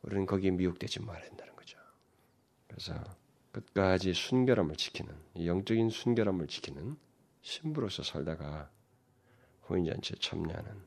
[0.00, 1.78] 우리는 거기에 미혹되지 말아야 된다는 거죠.
[2.68, 2.94] 그래서
[3.56, 5.14] 끝까지 순결함을 지키는
[5.46, 6.96] 영적인 순결함을 지키는
[7.40, 8.70] 신부로서 살다가
[9.68, 10.84] 호인잔치에 참여하는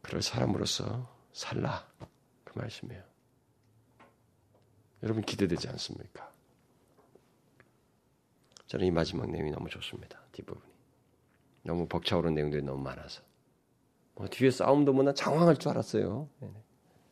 [0.00, 1.84] 그럴 사람으로서 살라
[2.44, 3.02] 그 말씀이에요.
[5.02, 6.32] 여러분 기대되지 않습니까?
[8.66, 10.20] 저는 이 마지막 내용이 너무 좋습니다.
[10.32, 10.72] 뒷부분이
[11.62, 13.22] 너무 벅차오른 내용들이 너무 많아서
[14.14, 16.28] 뭐 뒤에 싸움도 뭐나 장황할 줄 알았어요.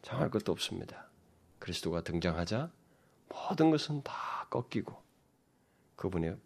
[0.02, 1.10] 장할 것도 없습니다.
[1.58, 2.70] 그리스도가 등장하자
[3.28, 4.94] 모든 것은 다 꺾이고
[5.96, 6.36] 그분의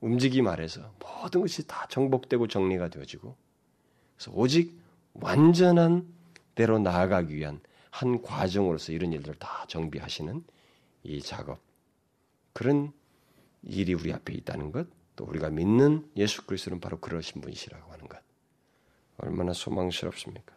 [0.00, 3.36] 움직임 아래서 모든 것이 다 정복되고 정리가 되어지고
[4.16, 4.80] 그래서 오직
[5.14, 6.12] 완전한
[6.54, 10.44] 대로 나아가기 위한 한 과정으로서 이런 일들을 다 정비하시는
[11.04, 11.60] 이 작업
[12.52, 12.92] 그런
[13.62, 18.20] 일이 우리 앞에 있다는 것, 또 우리가 믿는 예수 그리스도는 바로 그러신 분이시라고 하는 것,
[19.18, 20.54] 얼마나 소망스럽습니까?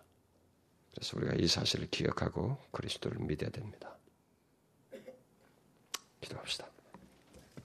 [0.93, 3.97] 그래서 우리가 이 사실을 기억하고 그리스도를 믿어야 됩니다.
[6.21, 6.67] 기도합시다.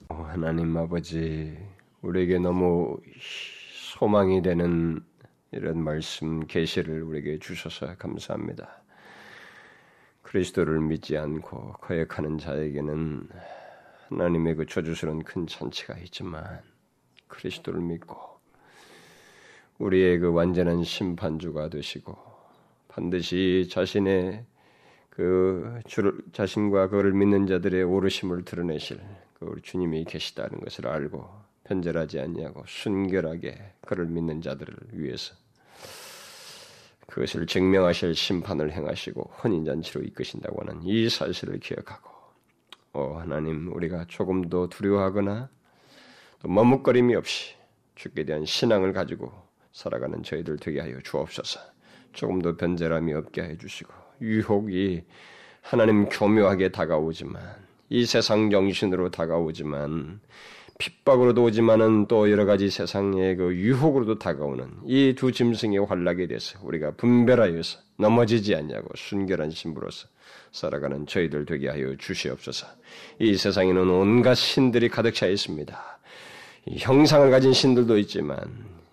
[0.09, 1.57] 하나님 아버지,
[2.01, 5.03] 우리에게 너무 소망이 되는
[5.51, 8.81] 이런 말씀 계시를 우리에게 주셔서 감사합니다.
[10.21, 13.27] 그리스도를 믿지 않고 거역하는 자에게는
[14.07, 16.61] 하나님의 그 저주스러운 큰 잔치가 있지만
[17.27, 18.17] 그리스도를 믿고
[19.77, 22.17] 우리의 그 완전한 심판주가 되시고
[22.87, 24.45] 반드시 자신의
[25.11, 28.99] 그 주를 자신과 그를 믿는 자들의 오르심을 드러내실
[29.37, 31.29] 그 우리 주님이 계시다는 것을 알고
[31.65, 35.35] 편절하지 않냐고 순결하게 그를 믿는 자들을 위해서
[37.07, 42.09] 그것을 증명하실 심판을 행하시고 혼인잔치로 이끄신다고 하는 이 사실을 기억하고
[42.93, 45.49] 오 하나님 우리가 조금도 두려워하거나
[46.41, 47.55] 또 머뭇거림이 없이
[47.95, 49.31] 죽게 대한 신앙을 가지고
[49.73, 51.59] 살아가는 저희들 되게 하여 주옵소서.
[52.13, 55.03] 조금도 변절함이 없게 해 주시고 유혹이
[55.61, 57.41] 하나님 교묘하게 다가오지만
[57.89, 60.19] 이 세상 정신으로 다가오지만
[60.77, 66.91] 핍박으로도 오지만은 또 여러 가지 세상의 그 유혹으로도 다가오는 이 두 짐승의 환락에 대해서 우리가
[66.95, 70.07] 분별하여서 넘어지지 않냐고 순결한 신부로서
[70.51, 72.65] 살아가는 저희들 되게 하여 주시옵소서.
[73.19, 75.99] 이 세상에는 온갖 신들이 가득 차 있습니다.
[76.79, 78.37] 형상을 가진 신들도 있지만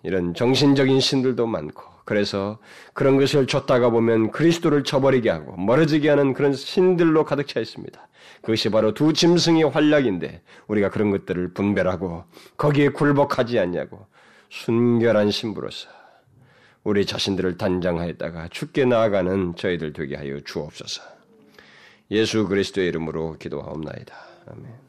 [0.03, 2.57] 이런 정신적인 신들도 많고 그래서
[2.95, 8.07] 그런 것을 줬다가 보면 그리스도를 쳐버리게 하고 멀어지게 하는 그런 신들로 가득 차 있습니다.
[8.41, 12.23] 그것이 바로 두 짐승의 활약인데 우리가 그런 것들을 분별하고
[12.57, 14.07] 거기에 굴복하지 않냐고
[14.49, 15.87] 순결한 신부로서
[16.83, 21.03] 우리 자신들을 단장하였다가 죽게 나아가는 저희들 되게 하여 주옵소서.
[22.09, 24.15] 예수 그리스도의 이름으로 기도하옵나이다.
[24.47, 24.79] 아멘.